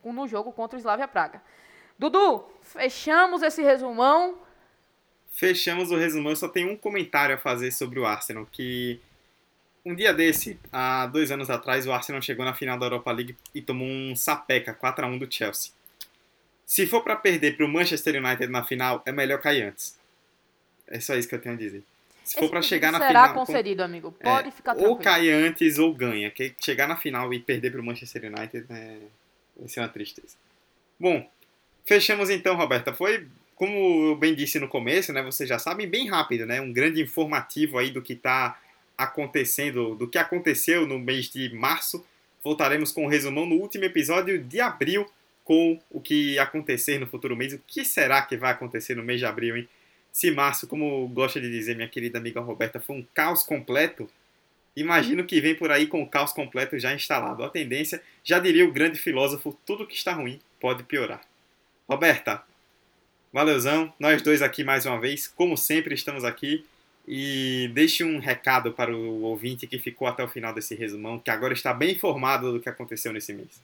no 0.03 0.27
jogo 0.27 0.51
contra 0.51 0.77
o 0.77 0.79
Slavia 0.79 1.07
Praga. 1.07 1.41
Dudu, 1.97 2.45
fechamos 2.61 3.41
esse 3.41 3.61
resumão. 3.61 4.37
Fechamos 5.29 5.91
o 5.91 5.97
resumão. 5.97 6.31
Eu 6.31 6.35
só 6.35 6.47
tenho 6.47 6.71
um 6.71 6.77
comentário 6.77 7.35
a 7.35 7.37
fazer 7.37 7.71
sobre 7.71 7.99
o 7.99 8.05
Arsenal, 8.05 8.45
que 8.49 9.01
um 9.85 9.95
dia 9.95 10.13
desse, 10.13 10.59
há 10.71 11.07
dois 11.07 11.31
anos 11.31 11.49
atrás, 11.49 11.87
o 11.87 11.91
Arsenal 11.91 12.21
chegou 12.21 12.45
na 12.45 12.53
final 12.53 12.77
da 12.77 12.85
Europa 12.85 13.11
League 13.11 13.35
e 13.53 13.61
tomou 13.61 13.87
um 13.87 14.15
sapeca 14.15 14.73
4 14.73 15.05
a 15.05 15.07
1 15.07 15.17
do 15.17 15.31
Chelsea. 15.31 15.71
Se 16.69 16.85
for 16.85 17.01
para 17.01 17.15
perder 17.15 17.57
para 17.57 17.65
o 17.65 17.67
Manchester 17.67 18.23
United 18.23 18.45
na 18.45 18.63
final, 18.63 19.01
é 19.03 19.11
melhor 19.11 19.41
cair 19.41 19.63
antes. 19.63 19.97
É 20.87 20.99
só 20.99 21.15
isso 21.15 21.27
que 21.27 21.33
eu 21.33 21.41
tenho 21.41 21.55
a 21.55 21.57
dizer. 21.57 21.81
Se 22.23 22.37
for 22.37 22.47
para 22.47 22.61
chegar 22.61 22.91
na 22.91 22.99
será 22.99 23.09
final. 23.09 23.25
Será 23.25 23.39
concedido, 23.39 23.81
amigo. 23.81 24.11
Pode 24.11 24.49
é, 24.49 24.51
ficar 24.51 24.75
tranquilo. 24.75 24.91
Ou 24.91 24.99
cai 24.99 25.31
antes 25.31 25.79
ou 25.79 25.91
ganha. 25.95 26.29
Que 26.29 26.53
chegar 26.63 26.87
na 26.87 26.95
final 26.95 27.33
e 27.33 27.39
perder 27.39 27.71
para 27.71 27.81
o 27.81 27.83
Manchester 27.83 28.25
United 28.25 28.67
é... 28.69 28.99
vai 29.57 29.67
ser 29.67 29.79
uma 29.79 29.89
tristeza. 29.89 30.35
Bom, 30.99 31.27
fechamos 31.87 32.29
então, 32.29 32.55
Roberta. 32.55 32.93
Foi, 32.93 33.25
como 33.55 34.09
eu 34.09 34.15
bem 34.15 34.35
disse 34.35 34.59
no 34.59 34.67
começo, 34.67 35.11
né? 35.11 35.23
Vocês 35.23 35.49
já 35.49 35.57
sabem, 35.57 35.89
bem 35.89 36.07
rápido, 36.07 36.45
né? 36.45 36.61
Um 36.61 36.71
grande 36.71 37.01
informativo 37.01 37.79
aí 37.79 37.89
do 37.89 37.99
que 37.99 38.13
está 38.13 38.61
acontecendo, 38.95 39.95
do 39.95 40.07
que 40.07 40.19
aconteceu 40.19 40.85
no 40.85 40.99
mês 40.99 41.31
de 41.31 41.51
março. 41.51 42.05
Voltaremos 42.43 42.91
com 42.91 43.01
o 43.01 43.05
um 43.05 43.09
resumão 43.09 43.47
no 43.47 43.55
último 43.55 43.85
episódio 43.85 44.37
de 44.37 44.61
abril 44.61 45.09
com 45.49 45.79
o 45.89 45.99
que 45.99 46.37
acontecer 46.37 46.99
no 46.99 47.07
futuro 47.07 47.35
mês. 47.35 47.53
O 47.53 47.61
que 47.65 47.83
será 47.83 48.21
que 48.21 48.37
vai 48.37 48.51
acontecer 48.51 48.93
no 48.93 49.01
mês 49.01 49.19
de 49.19 49.25
abril, 49.25 49.57
hein? 49.57 49.67
Se 50.11 50.29
março, 50.29 50.67
como 50.67 51.07
gosta 51.07 51.41
de 51.41 51.49
dizer 51.49 51.75
minha 51.75 51.87
querida 51.87 52.19
amiga 52.19 52.39
Roberta, 52.39 52.79
foi 52.79 52.97
um 52.97 53.05
caos 53.15 53.41
completo, 53.41 54.07
imagino 54.75 55.25
que 55.25 55.41
vem 55.41 55.55
por 55.55 55.71
aí 55.71 55.87
com 55.87 56.03
o 56.03 56.07
caos 56.07 56.31
completo 56.31 56.77
já 56.77 56.93
instalado. 56.93 57.43
A 57.43 57.49
tendência, 57.49 57.99
já 58.23 58.37
diria 58.37 58.63
o 58.63 58.71
grande 58.71 58.99
filósofo, 58.99 59.57
tudo 59.65 59.87
que 59.87 59.95
está 59.95 60.13
ruim 60.13 60.39
pode 60.59 60.83
piorar. 60.83 61.21
Roberta, 61.89 62.43
valeuzão, 63.33 63.91
nós 63.99 64.21
dois 64.21 64.43
aqui 64.43 64.63
mais 64.63 64.85
uma 64.85 64.99
vez, 64.99 65.27
como 65.27 65.57
sempre 65.57 65.95
estamos 65.95 66.23
aqui. 66.23 66.63
E 67.07 67.71
deixe 67.73 68.03
um 68.03 68.19
recado 68.19 68.71
para 68.71 68.95
o 68.95 69.21
ouvinte 69.23 69.65
que 69.65 69.79
ficou 69.79 70.07
até 70.07 70.23
o 70.23 70.27
final 70.27 70.53
desse 70.53 70.75
resumão, 70.75 71.17
que 71.17 71.31
agora 71.31 71.53
está 71.53 71.73
bem 71.73 71.93
informado 71.93 72.53
do 72.53 72.59
que 72.59 72.69
aconteceu 72.69 73.11
nesse 73.11 73.33
mês. 73.33 73.59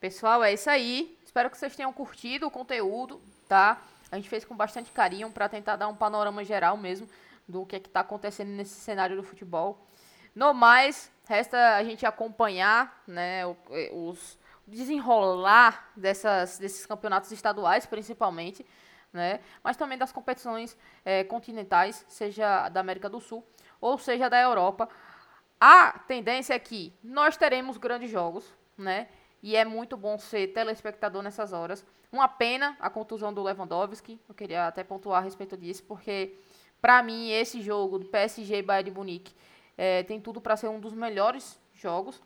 Pessoal, 0.00 0.42
é 0.42 0.54
isso 0.54 0.70
aí. 0.70 1.14
Espero 1.22 1.50
que 1.50 1.58
vocês 1.58 1.76
tenham 1.76 1.92
curtido 1.92 2.46
o 2.46 2.50
conteúdo, 2.50 3.20
tá? 3.46 3.78
A 4.10 4.16
gente 4.16 4.30
fez 4.30 4.46
com 4.46 4.56
bastante 4.56 4.90
carinho 4.90 5.30
para 5.30 5.46
tentar 5.46 5.76
dar 5.76 5.88
um 5.88 5.94
panorama 5.94 6.42
geral 6.42 6.74
mesmo 6.78 7.06
do 7.46 7.66
que 7.66 7.76
é 7.76 7.78
está 7.78 8.00
acontecendo 8.00 8.48
nesse 8.48 8.80
cenário 8.80 9.14
do 9.14 9.22
futebol. 9.22 9.86
No 10.34 10.54
mais, 10.54 11.12
resta 11.28 11.76
a 11.76 11.84
gente 11.84 12.06
acompanhar 12.06 13.02
né, 13.06 13.42
eh, 13.42 13.90
os 13.92 14.38
desenrolar 14.66 15.92
dessas, 15.94 16.56
desses 16.56 16.86
campeonatos 16.86 17.30
estaduais, 17.30 17.84
principalmente, 17.84 18.64
né, 19.12 19.40
mas 19.62 19.76
também 19.76 19.98
das 19.98 20.12
competições 20.12 20.78
é, 21.04 21.24
continentais, 21.24 22.06
seja 22.08 22.70
da 22.70 22.80
América 22.80 23.10
do 23.10 23.20
Sul 23.20 23.46
ou 23.82 23.98
seja 23.98 24.30
da 24.30 24.40
Europa. 24.40 24.88
A 25.60 25.98
tendência 26.06 26.54
é 26.54 26.58
que 26.58 26.90
nós 27.04 27.36
teremos 27.36 27.76
grandes 27.76 28.10
jogos, 28.10 28.50
né? 28.78 29.08
E 29.42 29.56
é 29.56 29.64
muito 29.64 29.96
bom 29.96 30.18
ser 30.18 30.48
telespectador 30.48 31.22
nessas 31.22 31.52
horas. 31.52 31.84
Uma 32.12 32.28
pena 32.28 32.76
a 32.80 32.90
contusão 32.90 33.32
do 33.32 33.42
Lewandowski, 33.42 34.20
eu 34.28 34.34
queria 34.34 34.66
até 34.66 34.84
pontuar 34.84 35.20
a 35.20 35.24
respeito 35.24 35.56
disso, 35.56 35.82
porque 35.84 36.34
para 36.80 37.02
mim 37.02 37.30
esse 37.30 37.60
jogo 37.60 37.98
do 37.98 38.06
PSG 38.06 38.58
e 38.58 38.62
Bayern 38.62 38.90
de 38.90 38.96
Munique 38.96 39.34
é, 39.78 40.02
tem 40.02 40.20
tudo 40.20 40.40
para 40.40 40.56
ser 40.56 40.68
um 40.68 40.80
dos 40.80 40.92
melhores 40.92 41.58
jogos. 41.74 42.20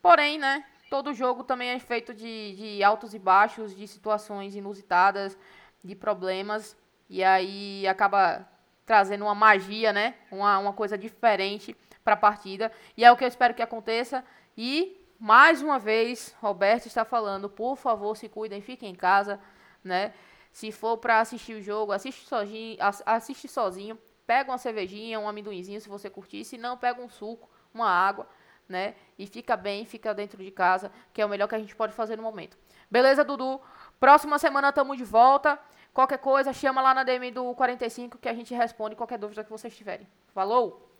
Porém, 0.00 0.38
né, 0.38 0.64
todo 0.90 1.14
jogo 1.14 1.44
também 1.44 1.70
é 1.70 1.78
feito 1.78 2.12
de, 2.12 2.56
de 2.56 2.82
altos 2.82 3.14
e 3.14 3.18
baixos, 3.18 3.76
de 3.76 3.86
situações 3.86 4.56
inusitadas, 4.56 5.38
de 5.84 5.94
problemas, 5.94 6.76
e 7.08 7.22
aí 7.22 7.86
acaba 7.86 8.48
trazendo 8.84 9.24
uma 9.24 9.34
magia, 9.34 9.92
né, 9.92 10.14
uma, 10.30 10.58
uma 10.58 10.72
coisa 10.72 10.98
diferente 10.98 11.76
para 12.02 12.14
a 12.14 12.16
partida. 12.16 12.72
E 12.96 13.04
é 13.04 13.12
o 13.12 13.16
que 13.16 13.24
eu 13.24 13.28
espero 13.28 13.54
que 13.54 13.62
aconteça. 13.62 14.24
E 14.56 15.01
mais 15.22 15.62
uma 15.62 15.78
vez, 15.78 16.34
Roberto 16.40 16.86
está 16.86 17.04
falando, 17.04 17.48
por 17.48 17.76
favor, 17.76 18.16
se 18.16 18.28
cuidem, 18.28 18.60
fiquem 18.60 18.90
em 18.90 18.94
casa, 18.96 19.38
né? 19.84 20.12
Se 20.50 20.72
for 20.72 20.98
para 20.98 21.20
assistir 21.20 21.54
o 21.54 21.62
jogo, 21.62 21.92
assiste 21.92 22.26
sozinho, 22.26 22.76
assiste 23.06 23.46
sozinho, 23.46 23.96
pega 24.26 24.50
uma 24.50 24.58
cervejinha, 24.58 25.20
um 25.20 25.28
amendoinzinho 25.28 25.80
se 25.80 25.88
você 25.88 26.10
curtir, 26.10 26.44
se 26.44 26.58
não, 26.58 26.76
pega 26.76 27.00
um 27.00 27.08
suco, 27.08 27.48
uma 27.72 27.88
água, 27.88 28.28
né? 28.68 28.96
E 29.16 29.24
fica 29.28 29.56
bem, 29.56 29.84
fica 29.84 30.12
dentro 30.12 30.42
de 30.42 30.50
casa, 30.50 30.90
que 31.14 31.22
é 31.22 31.24
o 31.24 31.28
melhor 31.28 31.46
que 31.46 31.54
a 31.54 31.60
gente 31.60 31.76
pode 31.76 31.92
fazer 31.92 32.16
no 32.16 32.22
momento. 32.24 32.58
Beleza, 32.90 33.22
Dudu? 33.22 33.60
Próxima 34.00 34.40
semana 34.40 34.70
estamos 34.70 34.96
de 34.96 35.04
volta. 35.04 35.56
Qualquer 35.94 36.18
coisa, 36.18 36.52
chama 36.52 36.82
lá 36.82 36.92
na 36.92 37.04
DM 37.04 37.30
do 37.30 37.54
45 37.54 38.18
que 38.18 38.28
a 38.28 38.34
gente 38.34 38.52
responde 38.54 38.96
qualquer 38.96 39.18
dúvida 39.18 39.44
que 39.44 39.50
vocês 39.50 39.76
tiverem. 39.76 40.08
Falou! 40.34 40.91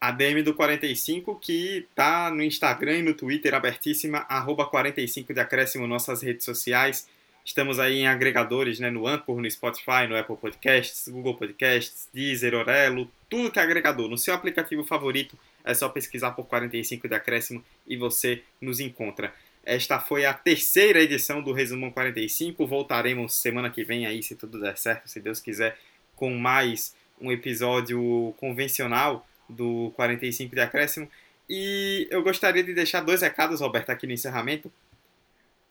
A 0.00 0.10
DM 0.10 0.42
do 0.42 0.54
45, 0.54 1.36
que 1.36 1.86
tá 1.94 2.30
no 2.30 2.42
Instagram 2.42 2.98
e 2.98 3.02
no 3.02 3.14
Twitter, 3.14 3.54
abertíssima, 3.54 4.26
arroba 4.28 4.66
45 4.66 5.32
de 5.32 5.40
acréscimo, 5.40 5.86
nossas 5.86 6.22
redes 6.22 6.44
sociais. 6.44 7.08
Estamos 7.44 7.78
aí 7.78 7.98
em 7.98 8.06
agregadores, 8.06 8.80
né, 8.80 8.90
no 8.90 9.06
Anchor, 9.06 9.40
no 9.40 9.50
Spotify, 9.50 10.06
no 10.08 10.16
Apple 10.16 10.36
Podcasts, 10.36 11.08
Google 11.08 11.36
Podcasts, 11.36 12.08
Deezer, 12.12 12.54
Orelo, 12.54 13.10
tudo 13.30 13.50
que 13.50 13.58
é 13.58 13.62
agregador. 13.62 14.08
No 14.08 14.18
seu 14.18 14.34
aplicativo 14.34 14.84
favorito, 14.84 15.38
é 15.64 15.72
só 15.72 15.88
pesquisar 15.88 16.32
por 16.32 16.46
45 16.46 17.08
de 17.08 17.14
acréscimo 17.14 17.64
e 17.86 17.96
você 17.96 18.42
nos 18.60 18.80
encontra. 18.80 19.32
Esta 19.64 19.98
foi 19.98 20.24
a 20.24 20.34
terceira 20.34 21.00
edição 21.00 21.42
do 21.42 21.52
Resumão 21.52 21.90
45. 21.90 22.66
Voltaremos 22.66 23.34
semana 23.34 23.70
que 23.70 23.82
vem 23.82 24.06
aí, 24.06 24.22
se 24.22 24.36
tudo 24.36 24.60
der 24.60 24.76
certo, 24.76 25.08
se 25.08 25.20
Deus 25.20 25.40
quiser, 25.40 25.78
com 26.14 26.32
mais 26.34 26.94
um 27.20 27.32
episódio 27.32 28.34
convencional 28.38 29.26
do 29.48 29.92
45 29.96 30.54
de 30.54 30.60
acréscimo. 30.60 31.08
E 31.48 32.08
eu 32.10 32.22
gostaria 32.22 32.62
de 32.62 32.74
deixar 32.74 33.00
dois 33.00 33.22
recados, 33.22 33.60
Roberto, 33.60 33.90
aqui 33.90 34.06
no 34.06 34.12
encerramento. 34.12 34.72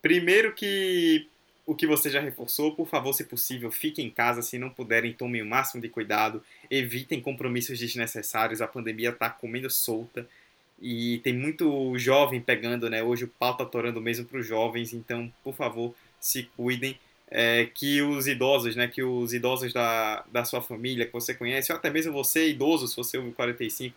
Primeiro 0.00 0.54
que 0.54 1.28
o 1.66 1.74
que 1.74 1.86
você 1.86 2.08
já 2.08 2.20
reforçou, 2.20 2.74
por 2.74 2.86
favor, 2.86 3.12
se 3.12 3.24
possível, 3.24 3.70
fiquem 3.72 4.06
em 4.06 4.10
casa. 4.10 4.40
Se 4.40 4.58
não 4.58 4.70
puderem, 4.70 5.12
tomem 5.12 5.42
o 5.42 5.46
máximo 5.46 5.82
de 5.82 5.88
cuidado. 5.88 6.42
Evitem 6.70 7.20
compromissos 7.20 7.78
desnecessários. 7.78 8.62
A 8.62 8.68
pandemia 8.68 9.10
está 9.10 9.28
comendo 9.28 9.68
solta. 9.68 10.28
E 10.80 11.18
tem 11.24 11.32
muito 11.32 11.98
jovem 11.98 12.40
pegando, 12.40 12.88
né? 12.88 13.02
Hoje 13.02 13.24
o 13.24 13.28
pau 13.28 13.56
tá 13.56 13.64
torando 13.64 14.00
mesmo 14.00 14.24
para 14.24 14.38
os 14.38 14.46
jovens. 14.46 14.92
Então, 14.92 15.32
por 15.42 15.54
favor, 15.54 15.94
se 16.20 16.44
cuidem 16.56 16.98
é, 17.28 17.66
que 17.66 18.02
os 18.02 18.26
idosos, 18.26 18.76
né, 18.76 18.88
que 18.88 19.02
os 19.02 19.32
idosos 19.32 19.72
da, 19.72 20.24
da 20.30 20.44
sua 20.44 20.62
família, 20.62 21.06
que 21.06 21.12
você 21.12 21.34
conhece, 21.34 21.72
ou 21.72 21.78
até 21.78 21.90
mesmo 21.90 22.12
você, 22.12 22.48
idoso, 22.48 22.86
se 22.86 22.96
você 22.96 23.18
ouve 23.18 23.32
45, 23.32 23.96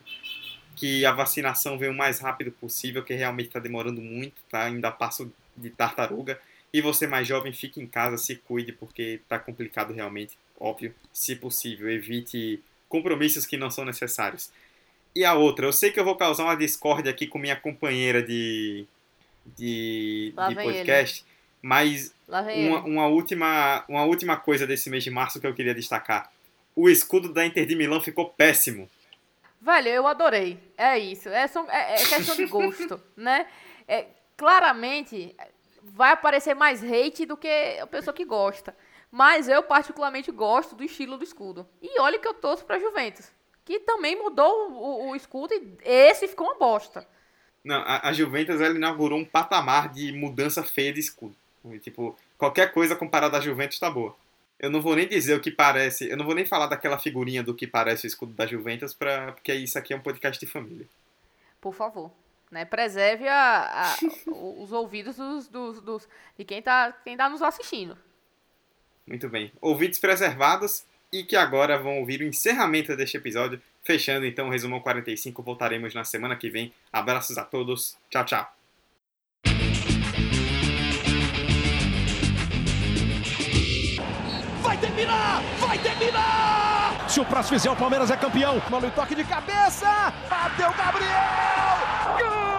que 0.75 1.05
a 1.05 1.11
vacinação 1.11 1.77
venha 1.77 1.91
o 1.91 1.95
mais 1.95 2.19
rápido 2.19 2.51
possível, 2.51 3.03
que 3.03 3.13
realmente 3.13 3.47
está 3.47 3.59
demorando 3.59 4.01
muito, 4.01 4.41
tá? 4.49 4.63
Ainda 4.63 4.89
passo 4.89 5.31
de 5.55 5.69
tartaruga. 5.69 6.39
E 6.71 6.81
você 6.81 7.05
mais 7.07 7.27
jovem, 7.27 7.51
fique 7.51 7.81
em 7.81 7.87
casa, 7.87 8.17
se 8.17 8.35
cuide, 8.35 8.71
porque 8.71 9.19
está 9.21 9.37
complicado 9.37 9.91
realmente, 9.91 10.37
óbvio. 10.59 10.93
Se 11.11 11.35
possível, 11.35 11.89
evite 11.89 12.61
compromissos 12.87 13.45
que 13.45 13.57
não 13.57 13.69
são 13.69 13.83
necessários. 13.83 14.51
E 15.15 15.25
a 15.25 15.33
outra, 15.33 15.65
eu 15.65 15.73
sei 15.73 15.91
que 15.91 15.99
eu 15.99 16.05
vou 16.05 16.15
causar 16.15 16.43
uma 16.43 16.55
discórdia 16.55 17.11
aqui 17.11 17.27
com 17.27 17.39
minha 17.39 17.55
companheira 17.55 18.21
de, 18.21 18.85
de, 19.57 20.33
de 20.47 20.55
podcast. 20.55 21.25
Ele 21.25 21.28
mas 21.61 22.13
uma, 22.27 22.79
uma, 22.81 23.07
última, 23.07 23.83
uma 23.87 24.03
última 24.03 24.37
coisa 24.37 24.65
desse 24.65 24.89
mês 24.89 25.03
de 25.03 25.09
março 25.09 25.39
que 25.39 25.47
eu 25.47 25.53
queria 25.53 25.73
destacar. 25.73 26.31
O 26.75 26.89
escudo 26.89 27.33
da 27.33 27.45
Inter 27.45 27.65
de 27.65 27.75
Milão 27.75 27.99
ficou 27.99 28.29
péssimo. 28.29 28.89
Velho, 29.61 29.89
eu 29.89 30.07
adorei. 30.07 30.57
É 30.77 30.97
isso. 30.97 31.27
É, 31.29 31.49
é, 31.69 31.93
é 31.95 31.97
questão 31.97 32.35
de 32.35 32.45
gosto, 32.45 33.01
né? 33.17 33.47
É, 33.87 34.07
claramente 34.37 35.35
vai 35.81 36.11
aparecer 36.11 36.53
mais 36.53 36.83
hate 36.83 37.25
do 37.25 37.35
que 37.35 37.77
a 37.81 37.87
pessoa 37.87 38.13
que 38.13 38.23
gosta. 38.23 38.75
Mas 39.11 39.49
eu 39.49 39.63
particularmente 39.63 40.31
gosto 40.31 40.75
do 40.75 40.83
estilo 40.83 41.17
do 41.17 41.23
escudo. 41.23 41.67
E 41.81 41.99
olha 41.99 42.19
que 42.19 42.27
eu 42.27 42.33
torço 42.33 42.63
pra 42.63 42.79
Juventus. 42.79 43.29
Que 43.65 43.79
também 43.79 44.15
mudou 44.15 44.71
o, 44.71 45.09
o 45.09 45.15
escudo 45.15 45.53
e 45.53 45.77
esse 45.83 46.27
ficou 46.27 46.47
uma 46.47 46.57
bosta. 46.57 47.05
Não, 47.63 47.81
a, 47.81 48.07
a 48.07 48.13
Juventus 48.13 48.61
ela 48.61 48.75
inaugurou 48.75 49.19
um 49.19 49.25
patamar 49.25 49.89
de 49.89 50.11
mudança 50.13 50.63
feia 50.63 50.93
de 50.93 50.99
escudo. 50.99 51.35
Tipo, 51.81 52.17
qualquer 52.37 52.71
coisa 52.71 52.95
comparada 52.95 53.37
à 53.37 53.41
Juventus 53.41 53.79
tá 53.79 53.89
boa. 53.89 54.15
Eu 54.59 54.69
não 54.69 54.81
vou 54.81 54.95
nem 54.95 55.07
dizer 55.07 55.35
o 55.35 55.39
que 55.39 55.51
parece, 55.51 56.09
eu 56.09 56.17
não 56.17 56.25
vou 56.25 56.35
nem 56.35 56.45
falar 56.45 56.67
daquela 56.67 56.99
figurinha 56.99 57.41
do 57.41 57.53
que 57.53 57.65
parece 57.65 58.05
o 58.05 58.07
escudo 58.07 58.33
da 58.33 58.45
Juventus, 58.45 58.93
pra, 58.93 59.31
porque 59.31 59.53
isso 59.53 59.77
aqui 59.77 59.93
é 59.93 59.95
um 59.95 60.01
podcast 60.01 60.39
de 60.39 60.51
família. 60.51 60.85
Por 61.61 61.73
favor. 61.73 62.11
Né? 62.51 62.65
Preserve 62.65 63.27
a, 63.27 63.85
a, 63.85 63.97
os 64.27 64.71
ouvidos 64.71 65.15
dos, 65.15 65.47
dos, 65.47 65.81
dos, 65.81 66.09
de 66.37 66.43
quem 66.43 66.61
tá, 66.61 66.91
quem 67.03 67.15
tá 67.15 67.29
nos 67.29 67.41
assistindo. 67.41 67.97
Muito 69.07 69.29
bem. 69.29 69.51
Ouvidos 69.61 69.99
preservados 69.99 70.83
e 71.11 71.23
que 71.23 71.35
agora 71.35 71.77
vão 71.77 71.99
ouvir 71.99 72.21
o 72.21 72.27
encerramento 72.27 72.95
deste 72.95 73.17
episódio. 73.17 73.61
Fechando 73.83 74.25
então 74.25 74.47
o 74.47 74.51
Resumão 74.51 74.79
45, 74.79 75.41
voltaremos 75.41 75.93
na 75.93 76.03
semana 76.03 76.35
que 76.35 76.49
vem. 76.49 76.73
Abraços 76.91 77.37
a 77.37 77.43
todos. 77.43 77.97
Tchau, 78.09 78.25
tchau. 78.25 78.58
Terminar! 85.79 86.95
Se 87.07 87.19
o 87.19 87.25
próximo 87.25 87.57
fizer, 87.57 87.71
o 87.71 87.75
Palmeiras 87.75 88.11
é 88.11 88.17
campeão. 88.17 88.61
Mano, 88.69 88.91
toque 88.91 89.15
de 89.15 89.23
cabeça! 89.23 90.13
Bateu 90.29 90.71
Gabriel! 90.73 91.77
Gol! 92.19 92.49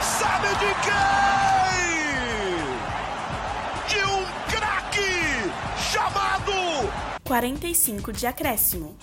Sabe 0.00 0.48
de 0.48 0.74
quem? 0.86 1.08
De 3.88 4.04
um 4.04 4.24
craque 4.50 5.52
chamado 5.78 6.52
45 7.24 8.12
de 8.12 8.26
acréscimo. 8.26 8.96